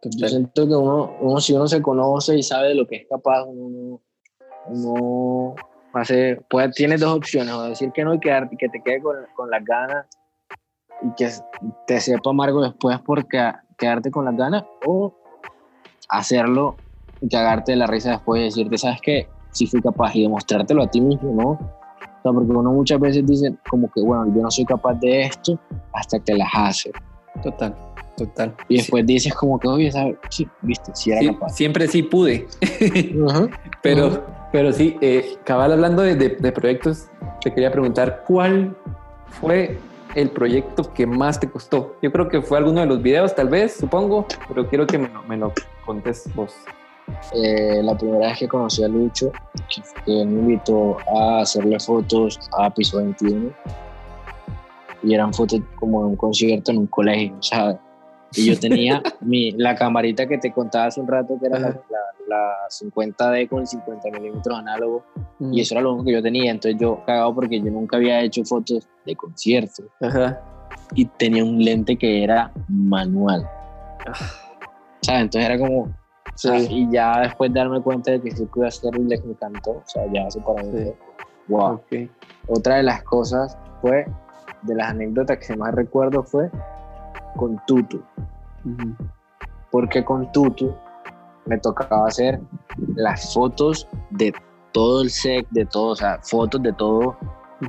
[0.09, 3.07] Yo siento que uno, uno, si uno se conoce y sabe de lo que es
[3.07, 4.01] capaz, uno,
[4.67, 5.55] uno
[5.93, 9.15] hace, puede, tiene dos opciones, o decir que no y quedarte, que te quede con,
[9.35, 10.05] con las ganas
[11.01, 11.29] y que
[11.87, 15.13] te sepa amargo después por quedarte con las ganas, o
[16.09, 16.77] hacerlo
[17.21, 19.27] y cagarte de la risa después y decirte, ¿sabes qué?
[19.51, 21.49] Si fui capaz y demostrártelo a ti mismo, ¿no?
[21.51, 25.23] O sea, porque uno muchas veces dice como que, bueno, yo no soy capaz de
[25.23, 25.59] esto
[25.93, 26.91] hasta que las hace.
[27.41, 27.75] Total,
[28.15, 28.55] total.
[28.67, 30.15] Y después dices como que, oye, ¿sabes?
[30.29, 31.49] Sí, viste, sí era capaz.
[31.49, 32.47] Siempre sí pude.
[33.81, 37.07] pero, pero sí, eh, cabal hablando de, de proyectos,
[37.41, 38.75] te quería preguntar, ¿cuál
[39.27, 39.77] fue
[40.15, 41.95] el proyecto que más te costó?
[42.01, 45.09] Yo creo que fue alguno de los videos, tal vez, supongo, pero quiero que me,
[45.27, 45.53] me lo
[45.85, 46.53] contes vos.
[47.33, 49.31] Eh, la primera vez que conocí a Lucho,
[50.05, 53.51] que, me invitó a hacerle fotos a Piso 21,
[55.03, 57.77] y eran fotos como de un concierto en un colegio, ¿sabes?
[58.35, 61.79] Y yo tenía mi, la camarita que te contaba hace un rato, que era la,
[62.27, 65.03] la, 50D con el 50 milímetros análogo,
[65.39, 66.51] y eso era lo único que yo tenía.
[66.51, 69.85] Entonces yo cagado porque yo nunca había hecho fotos de conciertos.
[70.95, 73.47] Y tenía un lente que era manual.
[74.05, 74.13] Ah.
[75.01, 75.21] ¿Sabes?
[75.21, 75.93] Entonces era como.
[76.69, 79.83] Y ya después de darme cuenta de que sí pude hacerlo y me encantó, o
[79.85, 80.63] sea, ya se para
[81.47, 81.73] Wow.
[81.73, 82.09] Ok.
[82.47, 84.05] Otra de las cosas fue,
[84.63, 86.49] de las anécdotas que más recuerdo fue
[87.35, 88.01] con Tutu.
[89.71, 90.73] Porque con Tutu
[91.45, 92.39] me tocaba hacer
[92.95, 94.33] las fotos de
[94.71, 97.17] todo el set, de todo, o sea, fotos de todo,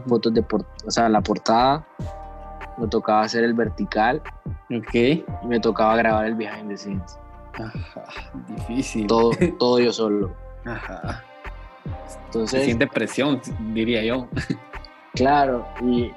[0.06, 1.86] fotos de, por- o sea, la portada.
[2.78, 4.20] Me tocaba hacer el vertical
[4.76, 4.94] Ok.
[4.94, 7.18] y me tocaba grabar el behind the scenes.
[7.54, 8.04] Ajá.
[8.48, 9.06] Difícil.
[9.06, 10.32] Todo, todo yo solo.
[10.64, 11.22] Ajá.
[12.06, 13.40] Se Entonces, siente presión,
[13.74, 14.26] diría yo.
[15.14, 16.10] Claro, y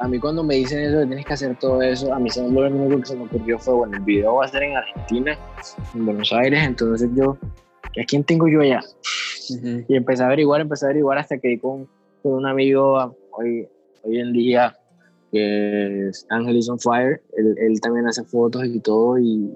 [0.00, 2.42] a mí cuando me dicen eso, que tienes que hacer todo eso, a mí se
[2.42, 4.76] me, lo único que se me ocurrió fue, bueno, el video va a ser en
[4.76, 5.38] Argentina,
[5.94, 7.36] en Buenos Aires, entonces yo,
[8.00, 8.80] ¿a quién tengo yo allá?
[9.50, 9.84] Ujú.
[9.88, 11.88] Y empecé a averiguar, empecé a averiguar hasta que di con,
[12.22, 13.66] con un amigo ah, hoy,
[14.04, 14.76] hoy en día,
[15.32, 19.52] que es Ángel is on Fire, él, él también hace fotos y todo, y,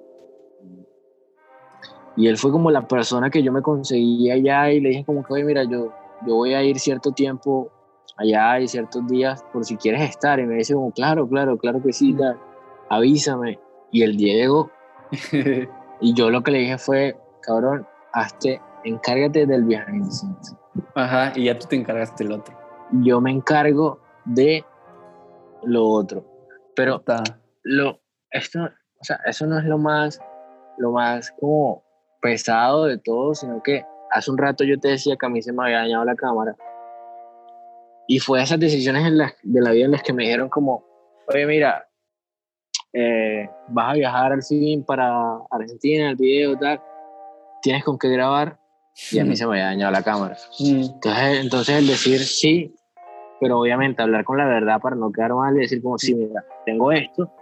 [2.16, 5.22] y él fue como la persona que yo me conseguí allá y le dije como
[5.24, 5.93] que, oye, mira, yo,
[6.26, 7.70] yo voy a ir cierto tiempo
[8.17, 10.39] allá y ciertos días por si quieres estar.
[10.41, 12.39] Y me dice como, claro, claro, claro que sí, tal,
[12.89, 13.59] avísame.
[13.91, 14.71] Y el Diego,
[16.01, 19.93] y yo lo que le dije fue, cabrón, hazte, encárgate del viaje.
[20.95, 22.57] Ajá, y ya tú te encargaste del otro.
[23.03, 24.65] Yo me encargo de
[25.65, 26.25] lo otro.
[26.75, 27.23] Pero Está.
[27.63, 28.01] lo,
[28.31, 30.21] esto, o sea, eso no es lo más,
[30.79, 31.85] lo más como
[32.21, 35.53] pesado de todo, sino que hace un rato yo te decía que a mí se
[35.53, 36.57] me había dañado la cámara.
[38.07, 40.85] Y fue esas decisiones en las, de la vida en las que me dijeron como,
[41.29, 41.89] oye, mira,
[42.93, 46.81] eh, vas a viajar al fin para Argentina, el video, tal,
[47.63, 48.59] tienes con qué grabar,
[49.11, 50.37] y a mí se me había dañado la cámara.
[50.59, 52.75] Mm, Entonces, entonces el decir sí,
[53.41, 56.45] pero obviamente hablar con la verdad para no quedar mal y decir como, sí, mira,
[56.67, 57.33] tengo esto,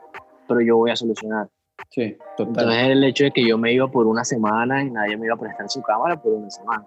[0.46, 1.48] pero yo voy a solucionar.
[1.90, 2.48] Sí, total.
[2.64, 5.34] Entonces el hecho de que yo me iba por una semana y nadie me iba
[5.34, 6.84] a prestar su cámara por una semana.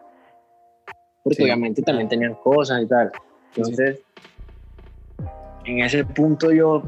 [1.23, 1.43] Porque Sí.
[1.43, 3.11] obviamente también tenían cosas y tal.
[3.55, 3.99] Entonces,
[5.65, 6.83] en ese punto yo,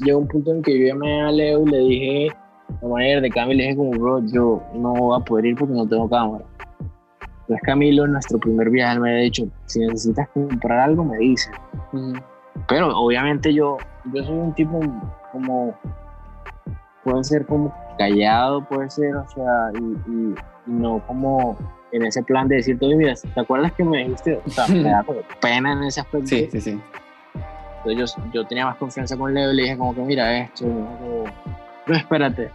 [0.00, 2.34] llegó un punto en que yo llamé a Leo y le dije,
[2.82, 5.74] a manera de Camilo, le dije como, bro, yo no voy a poder ir porque
[5.74, 6.44] no tengo cámara.
[7.42, 11.18] Entonces Camilo en nuestro primer viaje él me había dicho, si necesitas comprar algo me
[11.18, 11.52] dices.
[12.68, 13.78] Pero obviamente yo,
[14.12, 14.80] yo soy un tipo
[15.32, 15.74] como,
[17.02, 20.36] puede ser como callado, puede ser, o sea, y, y-
[20.66, 21.56] y no como
[21.92, 24.40] en ese plan de decirte, oye, mira, ¿te acuerdas que me dijiste?
[24.46, 26.26] O sea, me da como pena en ese aspecto.
[26.28, 26.80] Sí, sí, sí.
[27.84, 30.64] Entonces yo, yo tenía más confianza con Leo y le dije como que, mira esto,
[30.64, 31.24] y me dijo como,
[31.86, 32.50] no, espérate.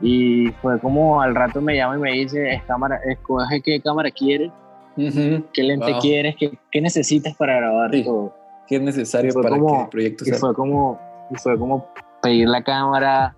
[0.00, 4.10] Y fue como al rato me llama y me dice, es cámara, escoge qué cámara
[4.10, 4.50] quieres,
[4.96, 5.44] Ujú.
[5.52, 6.00] qué lente Wow.
[6.00, 8.04] quieres, qué, qué necesitas para grabar Sí.
[8.04, 8.34] todo.
[8.66, 10.98] ¿Qué es necesario para como- que el proyecto Y fue como,
[11.30, 11.86] y fue como
[12.22, 13.36] pedir la cámara.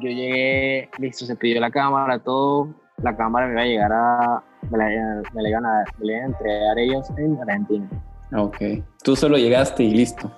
[0.00, 2.68] Yo llegué, listo, se pidió la cámara, todo.
[3.02, 4.42] La cámara me iba a llegar a.
[4.70, 7.88] Me la, me la iban a, me la iban a entregar ellos en Argentina.
[8.36, 8.56] Ok.
[9.02, 10.30] Tú solo llegaste y listo.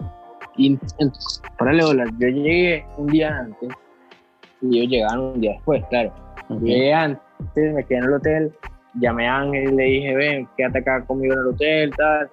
[0.57, 1.13] Y en-
[1.59, 3.69] párale bolas, yo llegué un día antes
[4.63, 6.13] y ellos llegaron un día después, claro.
[6.61, 8.53] Llegué antes, me quedé en el hotel,
[8.95, 12.29] llamé a Ángel y le dije, ven, quédate acá conmigo en el hotel, tal,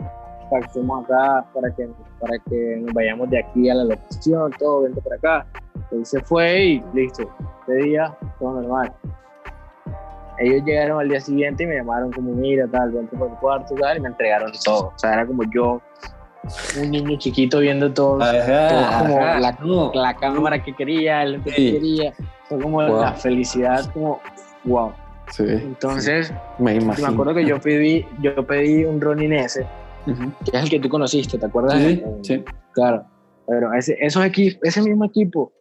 [0.50, 4.52] para que estemos acá, para que, para que nos vayamos de aquí a la locación,
[4.60, 5.46] todo, vente para acá.
[5.92, 7.24] Él se fue y listo,
[7.68, 8.94] ese día, todo normal.
[10.42, 13.76] Ellos llegaron al día siguiente y me llamaron como, mira, tal, vente por el cuarto,
[13.76, 14.88] tal, y me entregaron todo.
[14.88, 15.82] O sea, era como yo,
[16.76, 19.92] un niño chiquito viendo todo, Ajá, todo como ajá, la, no.
[19.94, 21.72] la cámara que quería, el que Sí.
[21.74, 22.14] quería.
[22.50, 23.02] Fue como Wow.
[23.02, 24.20] la felicidad, como,
[24.66, 24.92] wow.
[25.28, 27.08] Sí, Entonces, sí, me imagino.
[27.08, 29.66] me acuerdo que yo pedí, yo pedí un Ronin S,
[30.08, 30.32] Ujú.
[30.44, 31.78] que es el que tú conociste, ¿te acuerdas?
[31.82, 32.46] Sí, Eh, sí.
[32.74, 33.06] Claro.
[33.48, 35.52] Pero ese, esos equipos, ese mismo equipo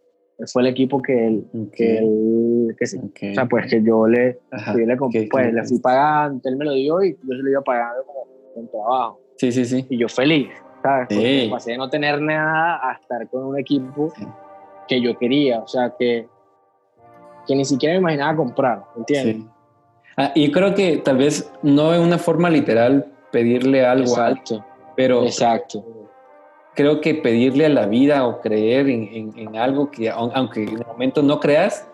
[0.47, 3.18] fue el equipo que él, Ok, que él, que se- ok.
[3.30, 6.64] o sea, pues que yo le, Ajá, yo le, pues, le fui pagando, él me
[6.64, 8.20] lo dio y yo se lo iba pagando como
[8.55, 9.20] con trabajo.
[9.36, 9.86] Sí, sí, sí.
[9.88, 10.49] Y yo feliz,
[10.82, 11.07] ¿sabes?
[11.09, 11.49] Porque Sí.
[11.51, 14.24] pasé de no tener nada a estar con un equipo Sí.
[14.88, 16.26] que yo quería, o sea, que,
[17.47, 19.36] que ni siquiera me imaginaba comprar, ¿entiendes?
[19.36, 19.47] Sí.
[20.16, 24.64] Ah, y creo que tal vez no en una forma literal pedirle algo Exacto,
[24.97, 25.84] pero exacto.
[26.81, 30.62] Creo que pedirle a la vida o creer en, en- en algo que, aun- aunque
[30.64, 31.87] en el momento no creas,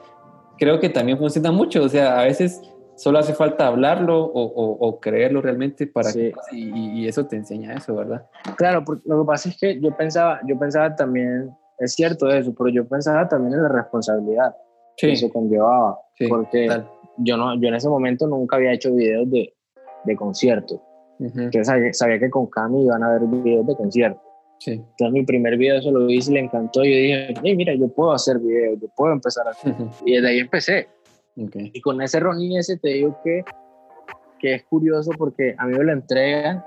[0.58, 1.82] creo que también funciona mucho.
[1.82, 2.62] O sea, a veces
[2.94, 6.20] solo hace falta hablarlo o, o- o creerlo realmente para Sí.
[6.20, 8.26] que y, y- eso te enseña eso, ¿verdad?
[8.56, 12.54] Claro, porque lo que pasa es que yo pensaba, yo pensaba también, es cierto eso,
[12.56, 14.54] pero yo pensaba también en la responsabilidad
[14.96, 16.88] que eso conllevaba, sí, porque total.
[17.18, 19.52] yo no, yo en ese momento nunca había hecho videos de,
[20.04, 20.80] de conciertos,
[21.18, 24.22] Ujú, que sabía, sabía que con Cami iban a haber videos de conciertos.
[24.58, 24.72] Sí.
[24.72, 27.74] Entonces mi primer video eso lo hice y le encantó y yo dije, hey, mira,
[27.74, 29.74] yo puedo hacer videos, yo puedo empezar a hacer.
[30.04, 30.88] Y desde ahí empecé.
[31.36, 31.56] ok.
[31.72, 33.44] Y con ese Ronin ese te digo que,
[34.38, 36.64] que es curioso porque a mí me lo entregan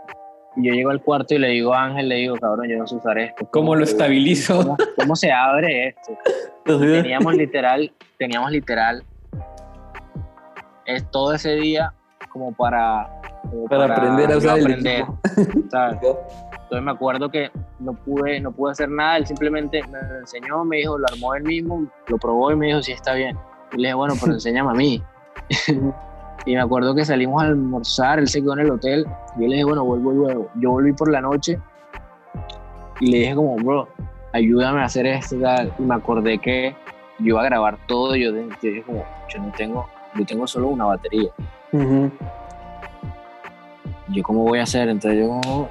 [0.56, 2.88] Y yo llego al cuarto y le digo a Ángel, le digo, cabrón, yo no
[2.88, 3.48] sé usar esto.
[3.52, 4.58] ¿Cómo lo estabilizo?
[4.58, 6.18] ¿Cómo, cómo se abre esto?
[6.66, 9.04] teníamos literal, teníamos literal
[10.90, 11.94] es todo ese día
[12.30, 13.10] como para
[13.50, 15.70] como Para aprender a usar el aprender, equipo.
[15.70, 16.00] ¿sabes?
[16.64, 20.66] Entonces me acuerdo que no pude, no pude hacer nada, él simplemente me lo enseñó,
[20.66, 23.38] me dijo, lo armó él mismo, lo probó y me dijo, sí, está bien.
[23.74, 25.04] Y le dije, bueno, pero enséñame a mí.
[26.46, 29.06] y me acuerdo que salimos a almorzar, él se quedó en el hotel,
[29.38, 30.50] y yo le dije, bueno, vuelvo luego.
[30.56, 31.60] Yo volví por la noche
[33.00, 33.88] y le dije como, bro,
[34.34, 35.74] ayúdame a hacer esto y tal.
[35.80, 36.76] Y me acordé que
[37.20, 40.68] yo iba a grabar todo, y yo dije como, yo no tengo, yo tengo solo
[40.68, 41.30] una batería.
[44.12, 44.90] ¿Yo cómo voy a hacer?
[44.90, 45.70] Entonces yo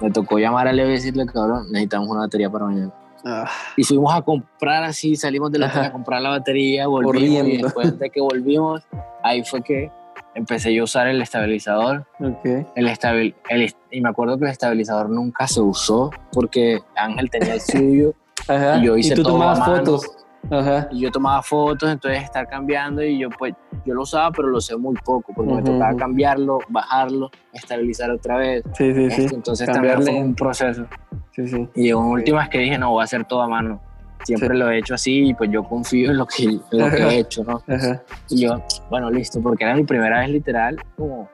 [0.00, 2.92] me tocó llamar a Leo y decirle, cabrón, necesitamos una batería para mañana.
[3.24, 7.16] Ah, Y fuimos a comprar así, salimos de la tienda a comprar la batería, volvimos
[7.22, 7.66] y Corriendo.
[7.66, 8.82] después de que volvimos,
[9.24, 9.90] ahí fue que
[10.34, 12.06] empecé yo a usar el estabilizador.
[12.20, 12.68] ok.
[12.76, 17.54] El estabil, el, y me acuerdo que el estabilizador nunca se usó porque Ángel tenía
[17.54, 18.12] el suyo
[18.48, 18.78] Ajá.
[18.78, 20.06] Y yo hice tú todo tomabas fotos.
[20.50, 20.88] Ajá.
[20.92, 24.58] y yo tomaba fotos, entonces estar cambiando y yo pues yo lo usaba pero lo
[24.58, 25.98] usé muy poco porque me Ujú, tocaba ujú.
[25.98, 28.62] cambiarlo, bajarlo, estabilizar otra vez.
[28.74, 29.34] Sí, sí, sí.
[29.34, 30.12] entonces también Cambiarle.
[30.20, 30.86] fue un proceso.
[31.32, 31.68] Sí, sí.
[31.74, 33.80] Y en últimas que dije, no, voy a hacer todo a mano.
[34.24, 34.54] Siempre Sí.
[34.56, 37.18] lo he hecho así y pues yo confío en lo que, en lo que he
[37.18, 37.62] hecho, ¿no?
[37.68, 38.02] Ajá.
[38.28, 41.28] Y yo, bueno, listo, porque era mi primera vez literal como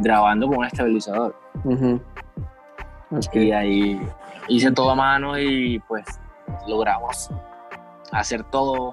[0.00, 1.34] grabando con un estabilizador.
[1.64, 2.00] Ujú.
[3.10, 3.36] Ok.
[3.36, 4.00] Y ahí
[4.48, 6.04] hice todo a mano y pues
[6.66, 7.30] logramos
[8.12, 8.92] hacer todo.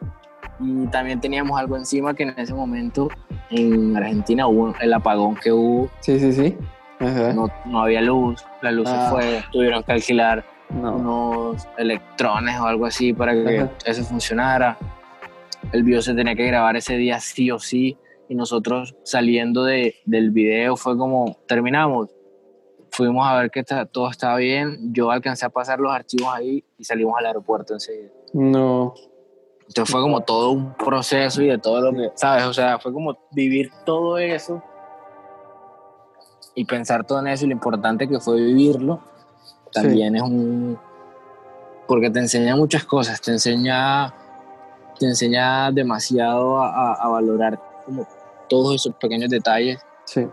[0.59, 3.09] Y también teníamos algo encima que en ese momento
[3.49, 6.57] en Argentina hubo el apagón que hubo, Sí, sí, sí.
[6.99, 9.05] No, no había luz, la luz Ah.
[9.05, 10.95] se fue, tuvieron que alquilar No.
[10.95, 13.71] unos electrones o algo así para que Ajá.
[13.85, 14.77] eso funcionara.
[15.71, 17.97] El video se tenía que grabar ese día sí o sí
[18.29, 22.09] y nosotros saliendo de, del video fue como, terminamos,
[22.91, 26.83] fuimos a ver que todo estaba bien, yo alcancé a pasar los archivos ahí y
[26.85, 28.11] salimos al aeropuerto enseguida.
[28.33, 28.93] No.
[29.67, 32.43] Entonces fue como todo un proceso y de todo lo que, ¿sabes?
[32.45, 34.61] O sea, fue como vivir todo eso
[36.55, 38.99] y pensar todo en eso y lo importante que fue vivirlo.
[39.71, 40.77] También es un...
[41.87, 44.13] Porque te enseña muchas cosas, te enseña,
[44.99, 48.07] te enseña demasiado a, a- a valorar como
[48.47, 50.27] todos esos pequeños detalles, Sí.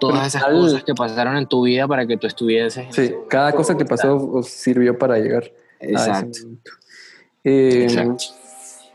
[0.00, 2.86] todas esas cosas que pasaron en tu vida para que tú estuvieses.
[2.94, 3.14] Sí.
[3.28, 6.38] Cada cosa que pasó os sirvió para llegar a ese Exacto.
[7.48, 7.86] Eh.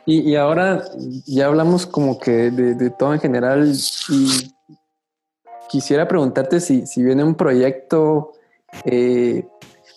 [0.05, 0.83] Y, y ahora
[1.25, 3.71] ya hablamos como que de, de todo en general
[4.09, 4.53] y
[5.69, 8.33] quisiera preguntarte si, si viene un proyecto
[8.83, 9.47] eh,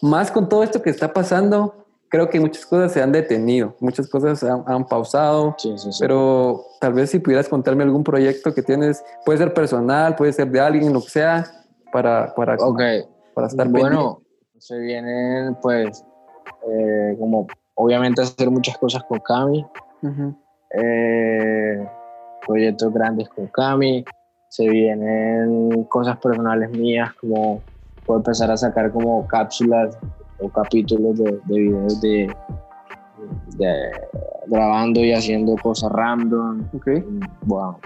[0.02, 1.74] más con todo esto que está pasando.
[2.08, 5.98] Creo que muchas cosas se han detenido, muchas cosas han, han pausado, Sí, sí, sí.
[6.00, 10.48] pero tal vez si pudieras contarme algún proyecto que tienes, puede ser personal, puede ser
[10.48, 11.44] de alguien, lo que sea,
[11.92, 12.80] para, para, Ok.
[13.34, 14.22] para estar bueno,
[14.58, 16.04] se vienen pues
[16.70, 19.66] eh, como obviamente hacer muchas cosas con Cami,
[20.70, 21.86] eh,
[22.46, 24.04] proyectos grandes con Cami,
[24.48, 27.60] se vienen cosas personales mías como
[28.06, 29.98] puedo empezar a sacar como cápsulas
[30.40, 32.36] o capítulos de, de videos de,
[33.56, 33.90] de
[34.46, 36.68] grabando y haciendo cosas random.
[36.74, 36.88] Ok.
[37.42, 37.80] Bueno,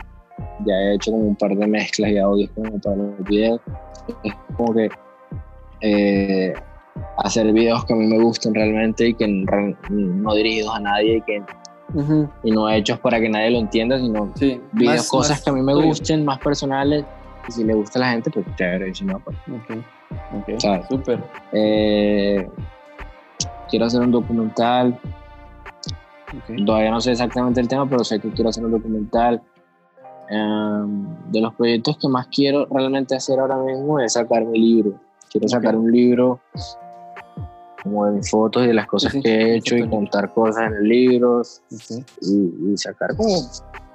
[0.67, 3.61] ya he hecho como un par de mezclas y audios como para los videos.
[4.25, 4.91] Es como que
[5.81, 6.55] eh,
[7.19, 9.27] hacer videos que a mí me gusten realmente y que
[9.91, 11.43] no, dirigidos a nadie y, que,
[11.95, 12.29] Ujú.
[12.45, 14.61] y no hechos para que nadie lo entienda, sino Sí.
[14.73, 15.87] videos, más- cosas más que a mí me tuyo.
[15.87, 17.05] gusten, más personales.
[17.49, 18.91] Y si le gusta a la gente, pues chévere.
[18.91, 19.79] Y si no, pues, Ok.
[20.39, 20.61] Ok.
[20.61, 20.87] ¿sabes?
[20.89, 21.25] Súper.
[21.53, 22.47] Eh,
[23.71, 24.99] quiero hacer un documental.
[26.37, 26.65] Ok.
[26.67, 29.41] Todavía no sé exactamente el tema, pero sé que quiero hacer un documental.
[30.31, 34.93] Em, de los proyectos que más quiero realmente hacer ahora mismo es sacar mi libro.
[35.31, 36.41] Quiero sacar un libro
[37.83, 40.67] como de mis fotos y de las cosas Sí, que he hecho y contar cosas
[40.69, 42.05] en el libro Ok.
[42.23, 43.29] y, y sacar como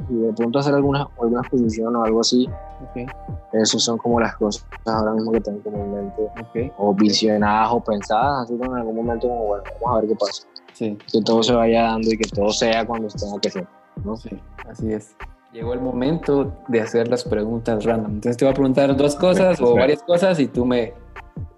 [0.10, 2.50] y de pronto hacer alguna, alguna exposición o algo así.
[2.82, 3.10] Ok.
[3.54, 6.74] Esas son como las cosas ahora mismo que tengo como en mente Ok.
[6.78, 10.16] o visionadas o pensadas, así como en algún momento como bueno, vamos a ver qué
[10.16, 10.44] pasa.
[10.74, 10.98] Sí.
[11.12, 13.68] Que todo se vaya dando y que todo sea cuando tenga que ser.
[14.04, 14.18] ¿no?
[14.18, 14.30] Sí,
[14.70, 15.16] así es.
[15.54, 18.14] Llegó el momento de hacer las preguntas random.
[18.14, 20.94] Entonces te voy a preguntar dos cosas o varias cosas y tú me...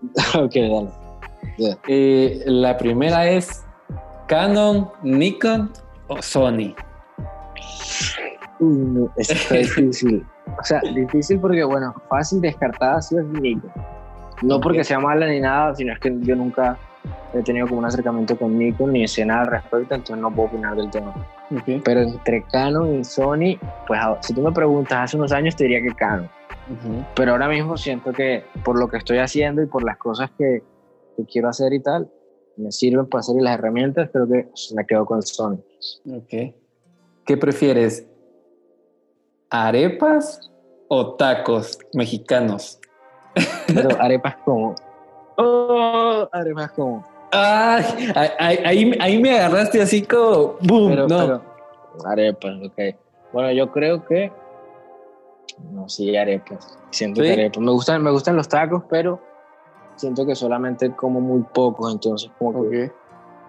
[0.37, 1.04] ok, dale.
[1.57, 1.77] Ya.
[1.87, 3.63] Eh, la primera es
[4.27, 5.71] Canon, Nikon
[6.07, 6.75] o Sony.
[9.17, 10.25] Eso está difícil.
[10.59, 13.71] O sea, difícil porque, bueno, fácil descartada sí es Nikon.
[14.41, 16.77] No porque sea mala ni nada, sino es que yo nunca
[17.33, 20.49] he tenido como un acercamiento con Nikon ni sé nada al respecto, entonces no puedo
[20.49, 21.13] opinar del tema.
[21.51, 21.81] Ok.
[21.83, 25.81] Pero entre Canon y Sony, pues si tú me preguntas hace unos años te diría
[25.81, 26.29] que Canon.
[27.15, 30.63] Pero ahora mismo siento que por lo que estoy haciendo y por las cosas que,
[31.15, 32.09] que quiero hacer y tal,
[32.57, 35.59] me sirven para hacer las herramientas, creo que me quedo con Sony.
[36.09, 36.53] Ok.
[37.25, 38.05] ¿Qué prefieres?
[39.49, 40.51] ¿Arepas
[40.87, 42.79] o tacos mexicanos?
[43.67, 44.75] Pero arepas como.
[45.37, 47.05] Oh, arepas como.
[47.31, 47.83] Ay,
[48.39, 50.57] ahí, ahí, me agarraste así como.
[50.61, 51.07] ¡Boom!
[51.07, 51.41] no.
[52.05, 52.95] arepas, ok.
[53.33, 54.31] Bueno, yo creo que.
[55.71, 56.77] No, sí, arepas.
[56.91, 57.59] Siento que arepas.
[57.59, 59.19] Me gustan, me gustan los tacos, pero
[59.95, 62.91] siento que solamente como muy poco, entonces como que...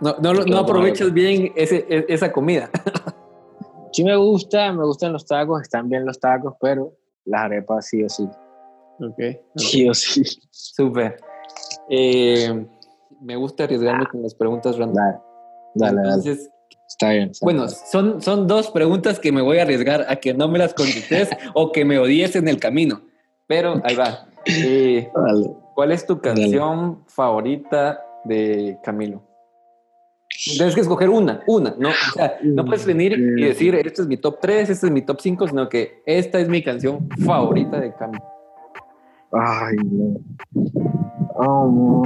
[0.01, 2.71] No, no, no aprovechas bien ese, e, esa comida.
[3.93, 6.93] sí me gusta, me gustan los tacos, están bien los tacos, pero
[7.25, 8.29] las arepas sí o sí.
[9.01, 9.39] Ok.
[9.57, 10.23] Sí o sí.
[10.51, 11.17] Súper.
[11.89, 12.67] Eh,
[13.21, 14.95] me gusta arriesgarme con las preguntas random.
[14.95, 15.21] Dale,
[15.75, 16.01] dale.
[16.01, 16.51] Entonces,
[16.89, 17.33] Está bien.
[17.43, 20.73] bueno, son, son dos preguntas que me voy a arriesgar a que no me las
[20.73, 23.03] contestes o que me odies en el camino.
[23.47, 24.27] Pero ahí va.
[24.47, 25.11] Eh,
[25.77, 29.21] ¿Cuál es tu canción favorita de Camilo?
[30.57, 31.91] Tienes que escoger una, una, ¿no?
[31.91, 35.03] O sea, no puedes venir y decir, este es mi top 3, este es mi
[35.03, 38.25] top 5, sino que esta es mi canción favorita de Camilo.
[39.33, 40.17] Ay, no.
[41.35, 42.03] Oh,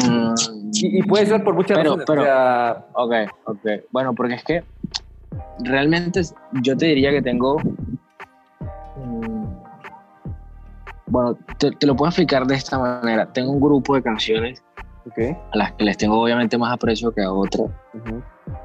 [0.72, 2.24] y, puede ser por muchas pero, Pero,
[2.94, 3.14] ok,
[3.44, 3.66] ok.
[3.92, 4.64] Bueno, porque es que
[5.60, 6.22] realmente
[6.62, 7.58] yo te diría que tengo
[11.10, 13.26] Bueno, te, lo puedo explicar de esta manera.
[13.32, 14.62] Tengo un grupo de canciones
[15.52, 17.68] a las que les tengo obviamente más aprecio que a otras,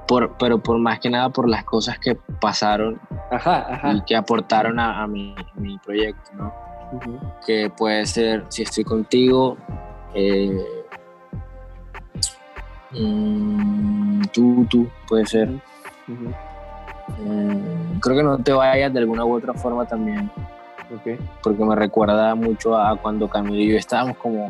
[0.07, 2.99] por, pero por más que nada por las cosas que pasaron
[3.93, 5.35] y que aportaron a, mi,
[5.83, 6.53] proyecto, ¿no?
[7.45, 9.57] Que puede ser Si estoy contigo,
[10.13, 10.63] eh,
[12.91, 15.49] mm, tú, tú, puede ser.
[16.07, 20.29] Mm, creo que no te vayas de alguna u otra forma también
[21.41, 24.49] porque me recuerda mucho a cuando Camilo y yo estábamos como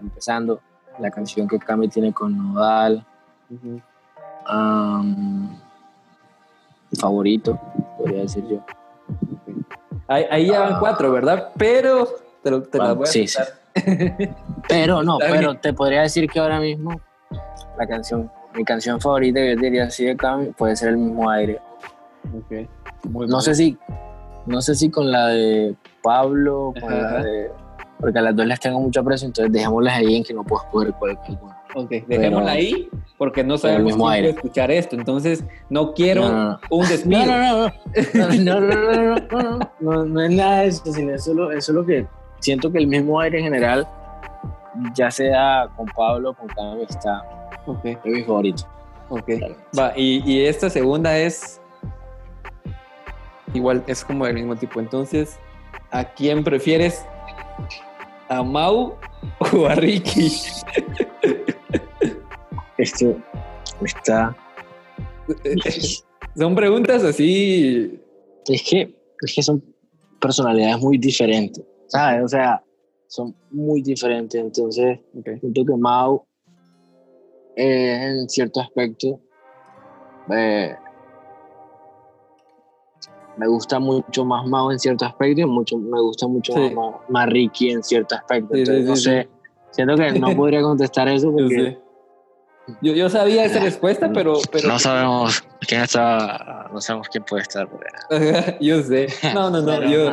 [0.00, 0.60] empezando
[0.98, 3.04] la canción que Cami tiene con Nodal.
[6.98, 7.58] favorito,
[7.98, 8.64] podría decir yo.
[10.08, 11.52] Ahí, ya van cuatro, ¿verdad?
[11.56, 12.08] Pero
[12.42, 13.40] te, lo, las voy a sí, sí.
[14.68, 17.00] Pero no, pero te podría decir que ahora mismo
[17.78, 21.60] la canción, mi canción favorita, yo diría así de Cami, puede ser el mismo aire.
[23.04, 23.78] no sé si
[24.46, 27.50] no sé si con la de Pablo, con la de.
[27.98, 30.62] Porque a las dos les tengo mucho aprecio, entonces dejémoslas ahí en que no puedo
[30.62, 31.38] escoger cualquier
[31.74, 34.96] Ok, dejémosla ahí porque no sabemos cómo escuchar esto.
[34.96, 37.26] Entonces, no quiero un despido.
[37.26, 37.72] No, no, no.
[38.14, 42.06] No, no, no, no, no, es nada de eso, sino eso, eso es lo que
[42.40, 43.86] siento que el mismo aire en general,
[44.94, 47.22] ya sea con Pablo, con cada está.
[47.66, 47.98] Okay.
[48.04, 48.64] Es mi favorito.
[49.10, 49.28] Ok.
[49.78, 51.59] Va, y, y esta segunda es
[53.54, 54.80] igual es como del mismo tipo.
[54.80, 55.38] Entonces,
[55.90, 57.04] ¿a quién prefieres?
[58.28, 58.94] ¿A Mau
[59.52, 60.32] o a Ricky?
[62.78, 63.16] Esto
[63.84, 64.36] está.
[66.36, 68.00] son preguntas así.
[68.46, 69.62] Es que, es que son
[70.20, 72.24] personalidades muy diferentes, ¿sabes?
[72.24, 72.62] O sea,
[73.06, 74.40] son muy diferentes.
[74.40, 74.98] Entonces,
[75.40, 76.24] siento que Mau,
[77.56, 79.20] en cierto aspecto,
[80.32, 80.74] eh,
[83.40, 86.52] me gusta mucho más Mao en cierto aspecto y mucho, me gusta mucho
[87.08, 88.54] más, Ricky en cierto aspecto.
[88.54, 89.28] Entonces, no sé,
[89.70, 91.78] siento que no podría contestar eso porque...
[92.82, 94.68] Yo, yo sabía esa respuesta, pero, pero...
[94.68, 97.66] No sabemos quién está, no sabemos quién puede estar.
[98.60, 99.08] yo sé.
[99.34, 100.10] No, no, no, yo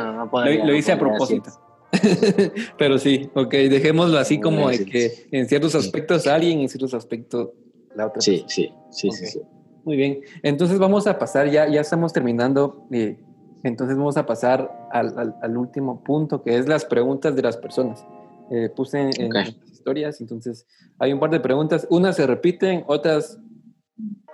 [0.65, 1.51] lo, hice a propósito.
[2.77, 7.49] pero sí, ok, dejémoslo así como de que en ciertos aspectos alguien, en ciertos aspectos
[7.93, 8.21] la otra.
[8.21, 9.41] Sí, sí, sí, sí.
[9.87, 13.17] Muy bien, entonces vamos a pasar, ya, ya estamos terminando, eh,
[13.63, 18.05] entonces vamos a pasar al, al, último punto, que es las preguntas de las personas.
[18.51, 20.67] Eh, puse en, las historias, entonces
[20.99, 23.39] hay un par de preguntas, unas se repiten, otras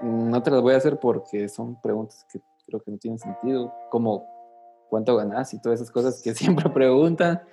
[0.02, 3.72] no te las voy a hacer porque son preguntas que creo que no tienen sentido,
[3.92, 4.26] como
[4.90, 7.44] cuánto ganas y todas esas cosas que siempre preguntan,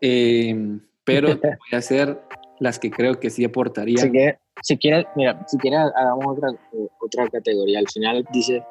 [0.00, 2.22] eh, pero te voy a hacer
[2.60, 4.12] las que creo que sí aportarían
[4.60, 6.48] si quieres, mira, si quieres hagamos otra,
[7.00, 7.78] otra categoría.
[7.78, 8.62] Al final dice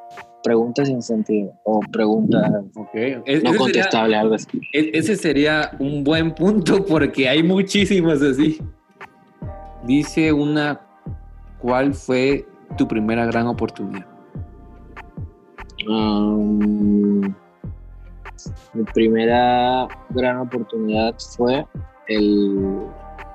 [0.43, 4.61] preguntas sin sentido o preguntas no contestables, algo así.
[4.73, 8.59] E-, ese sería un buen punto porque hay muchísimas así.
[9.83, 10.79] Dice una,
[11.59, 12.45] ¿cuál fue
[12.77, 14.05] tu primera gran oportunidad?
[15.87, 17.21] Um,
[18.73, 21.65] mi primera gran oportunidad fue
[22.07, 22.85] el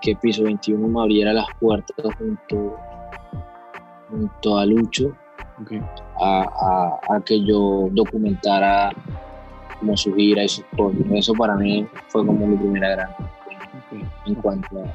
[0.06, 2.76] que Piso 21 me abriera las puertas junto,
[4.08, 5.12] junto a Lucho
[6.20, 8.92] a, a, que yo documentara
[9.80, 11.00] como su gira y sus cosas.
[11.12, 13.10] Eso para mí fue como mi primera gran
[14.26, 14.86] en cuanto a...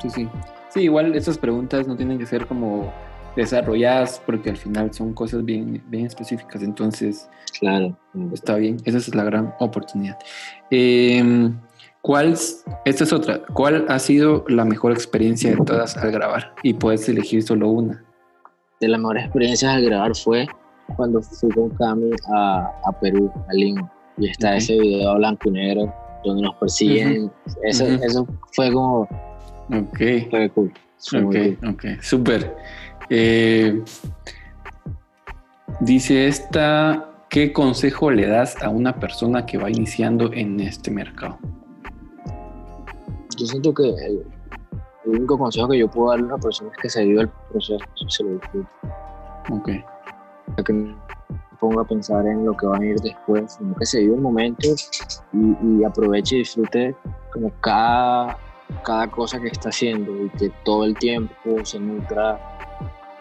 [0.00, 0.28] Sí, sí.
[0.70, 2.90] Sí, igual esas preguntas no tienen que ser como
[3.36, 6.62] desarrolladas porque al final son cosas bien, bien específicas.
[6.62, 7.28] Entonces,
[7.60, 7.94] claro.
[8.32, 10.18] Está bien, esa es la gran oportunidad.
[10.70, 11.54] Em,
[12.02, 12.36] ¿Cuál,
[12.84, 16.52] esta es otra, ¿cuál ha sido la mejor experiencia de todas al grabar?
[16.64, 18.04] Y puedes elegir solo una.
[18.80, 20.48] De las mejores experiencias al grabar fue
[20.96, 23.92] cuando fui con Cami a, a Perú, a Lima.
[24.18, 25.94] Y está ese video blanco y negro
[26.24, 27.30] donde nos persiguen.
[27.62, 29.02] eso, eso fue como...
[29.72, 30.28] Ok.
[30.28, 30.72] Fue cool.
[31.24, 31.36] ok,
[31.68, 32.56] ok, súper.
[33.10, 33.80] Eh,
[35.80, 41.38] dice esta, ¿qué consejo le das a una persona que va iniciando en este mercado?
[43.42, 44.24] Yo siento que el,
[45.04, 47.84] único consejo que yo puedo darle a una persona es que se viva el proceso,
[48.06, 48.68] se lo disfrute.
[49.50, 49.68] Ok.
[50.64, 50.96] Que no
[51.58, 54.20] ponga a pensar en lo que va a ir después, sino que se viva el
[54.20, 54.68] momento
[55.32, 56.94] y, aproveche y disfrute
[57.32, 58.38] como cada,
[58.84, 62.38] cada cosa que está haciendo y que todo el tiempo se nutra,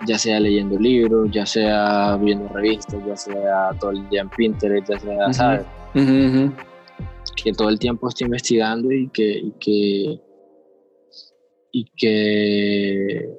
[0.06, 4.88] ya sea leyendo libros, ya sea viendo revistas, ya sea todo el día en Pinterest,
[4.88, 5.66] ya sea, ¿sabes?
[7.36, 10.22] Que todo el tiempo esté investigando y que, y que,
[11.72, 13.30] y que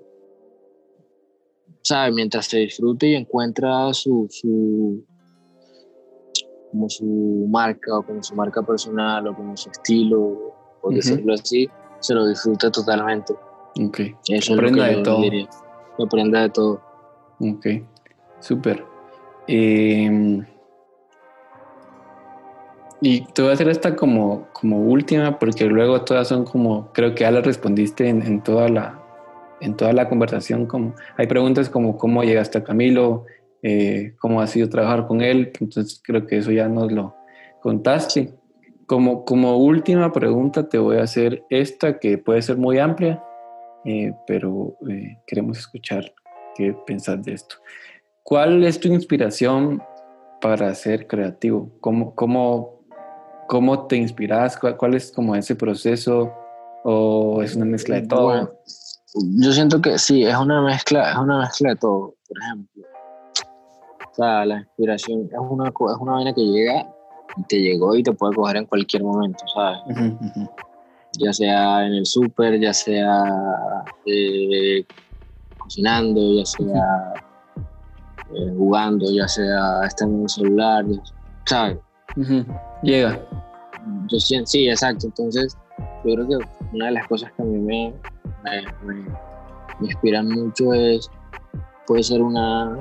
[1.82, 2.12] ¿sabe?
[2.12, 5.04] mientras se disfrute y encuentra su, su,
[6.70, 11.68] como su marca o como su marca personal o como su estilo, por decirlo así,
[12.00, 13.34] se lo disfruta totalmente.
[13.80, 14.00] Ok.
[14.28, 15.22] Eso aprenda de todo.
[16.04, 16.80] aprenda de todo.
[17.40, 17.66] Ok,
[18.40, 18.84] súper.
[19.48, 20.44] Eh,
[23.04, 27.16] y te voy a hacer esta como, como última, porque luego todas son como, creo
[27.16, 29.02] que ya las respondiste en, en, toda, la,
[29.60, 30.66] en toda la conversación.
[30.66, 33.26] Como, hay preguntas como cómo llegaste a Camilo,
[33.60, 37.16] eh, cómo ha sido trabajar con él, entonces creo que eso ya nos lo
[37.60, 38.34] contaste.
[38.86, 43.20] Como, como última pregunta te voy a hacer esta que puede ser muy amplia,
[43.84, 46.14] eh, pero eh, queremos escuchar
[46.54, 47.56] qué pensás de esto.
[48.22, 49.82] ¿Cuál es tu inspiración
[50.40, 51.72] para ser creativo?
[51.80, 52.81] ¿Cómo, cómo
[53.52, 54.56] ¿Cómo te inspiras?
[54.56, 56.32] ¿Cuál, es como ese proceso?
[56.84, 58.50] ¿O es una mezcla de todo?
[59.14, 62.82] yo siento que sí, es una mezcla, es una mezcla de todo, por ejemplo.
[64.10, 66.90] O sea, la inspiración es una, es una vaina que llega
[67.36, 69.80] y te llegó y te puede coger en cualquier momento, ¿sabes?
[71.18, 73.22] Ya sea en el súper, ya sea
[74.06, 74.82] eh,
[75.58, 77.14] cocinando, ya sea
[78.34, 80.84] eh, jugando, ya sea estando en el celular,
[81.44, 81.76] ¿sabes?
[82.82, 83.20] Llega.
[84.08, 85.06] Yo siento, sí, exacto.
[85.06, 85.56] Entonces,
[86.04, 86.36] yo creo que
[86.72, 87.94] una de las cosas que a mí me,
[88.84, 89.06] me,
[89.80, 91.08] inspiran mucho es,
[91.86, 92.76] puede ser una,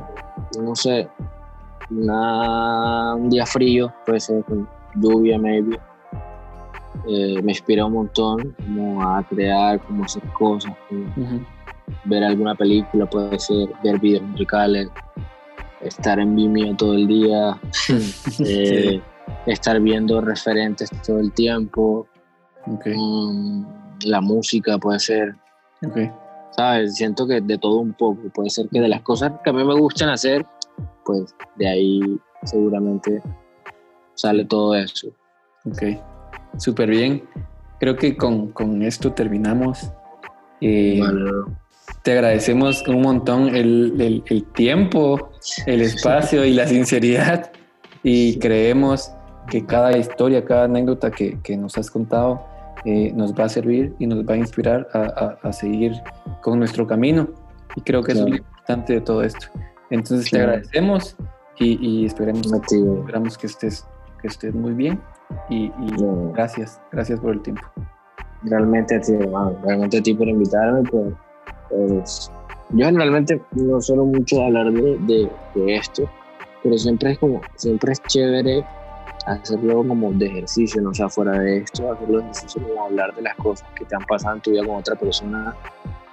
[0.60, 1.08] no sé,
[1.90, 5.80] una, un día frío, puede ser con lluvia, maybe.
[7.08, 10.74] Eh, me inspira un montón como a crear, como hacer cosas,
[12.06, 14.90] ver alguna película, puede ser ver videos musicales,
[15.82, 17.60] estar en Vimeo todo el día.
[18.46, 19.02] eh,
[19.46, 22.08] estar viendo referentes todo el tiempo.
[22.66, 23.64] Mm,
[24.06, 25.36] la música puede ser.
[26.52, 26.96] ¿Sabes?
[26.96, 28.22] Siento que de todo un poco.
[28.34, 30.46] Puede ser que de las cosas que a mí me gustan hacer,
[31.06, 33.22] pues de ahí seguramente
[34.16, 35.08] sale todo eso.
[35.66, 35.84] Ok,
[36.58, 37.24] súper bien.
[37.80, 39.92] Creo que con, con esto terminamos.
[40.60, 41.02] Eh,
[42.04, 45.32] te agradecemos un montón el, el, el tiempo,
[45.66, 47.52] el espacio y la sinceridad
[48.04, 49.12] y creemos
[49.50, 52.42] que cada historia, cada anécdota que, que nos has contado
[52.86, 55.94] eh, nos va a servir y nos va a inspirar a, a, seguir
[56.42, 57.28] con nuestro camino.
[57.76, 59.48] Y creo que eso es lo importante de todo esto.
[59.92, 61.16] Entonces te agradecemos
[61.60, 63.86] y, y esperemos, esperamos que estés,
[64.22, 65.00] que estés muy bien.
[65.50, 65.96] Y, y
[66.34, 67.62] gracias, gracias por el tiempo.
[68.44, 69.14] Realmente a ti,
[69.64, 70.90] realmente a ti por invitarme.
[70.90, 71.14] Pues,
[71.70, 72.32] pues,
[72.72, 76.10] yo generalmente no suelo mucho hablar de, de, de esto,
[76.64, 78.66] pero siempre es como, siempre es chévere
[79.26, 83.22] hacerlo como de ejercicio, no sea fuera de esto, hacerlo de ejercicio como hablar de
[83.22, 85.56] las cosas que te han pasado en tu vida con otra persona,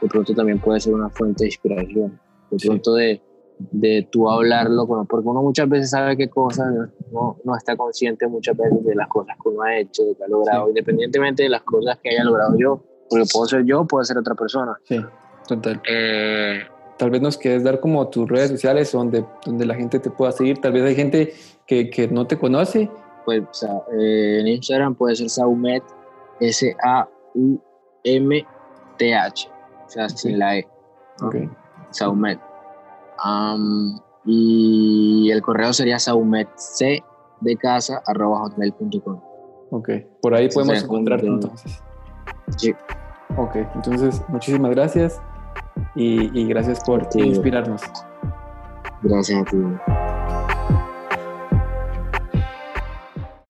[0.01, 3.21] de pronto también puede ser una fuente de inspiración, de pronto de,
[3.59, 6.73] de tú hablarlo, porque uno muchas veces sabe qué cosas,
[7.13, 10.25] no, no está consciente muchas veces de las cosas que uno ha hecho, de que
[10.25, 14.05] ha logrado, independientemente de las cosas que haya logrado yo, porque puedo ser yo, puedo
[14.05, 14.79] ser otra persona.
[14.85, 15.01] Sí,
[15.47, 15.81] total.
[15.89, 16.61] Eh,
[16.99, 20.33] tal vez nos quieres dar como tus redes sociales donde, donde la gente te pueda
[20.33, 20.59] seguir.
[20.61, 21.33] Tal vez hay gente
[21.69, 22.91] que, que no te conoce.
[23.25, 23.43] Pues
[23.93, 25.83] eh, en Instagram puede ser Saumet,
[28.09, 29.51] S-A-U-M-T-H,
[29.87, 30.67] o sea, sin la E.
[31.23, 31.49] Okay.
[31.91, 32.39] Saumet.
[34.25, 37.03] y el correo sería saumetc
[37.41, 39.21] de casa arroba hotmail.com.
[39.71, 39.91] Ok,
[40.23, 41.83] por ahí podemos encontrarte entonces.
[42.57, 42.75] Sí,
[43.37, 45.21] Ok, entonces muchísimas gracias
[45.95, 47.21] y, y gracias por Sí.
[47.21, 47.83] inspirarnos.
[49.03, 49.57] gracias a ti.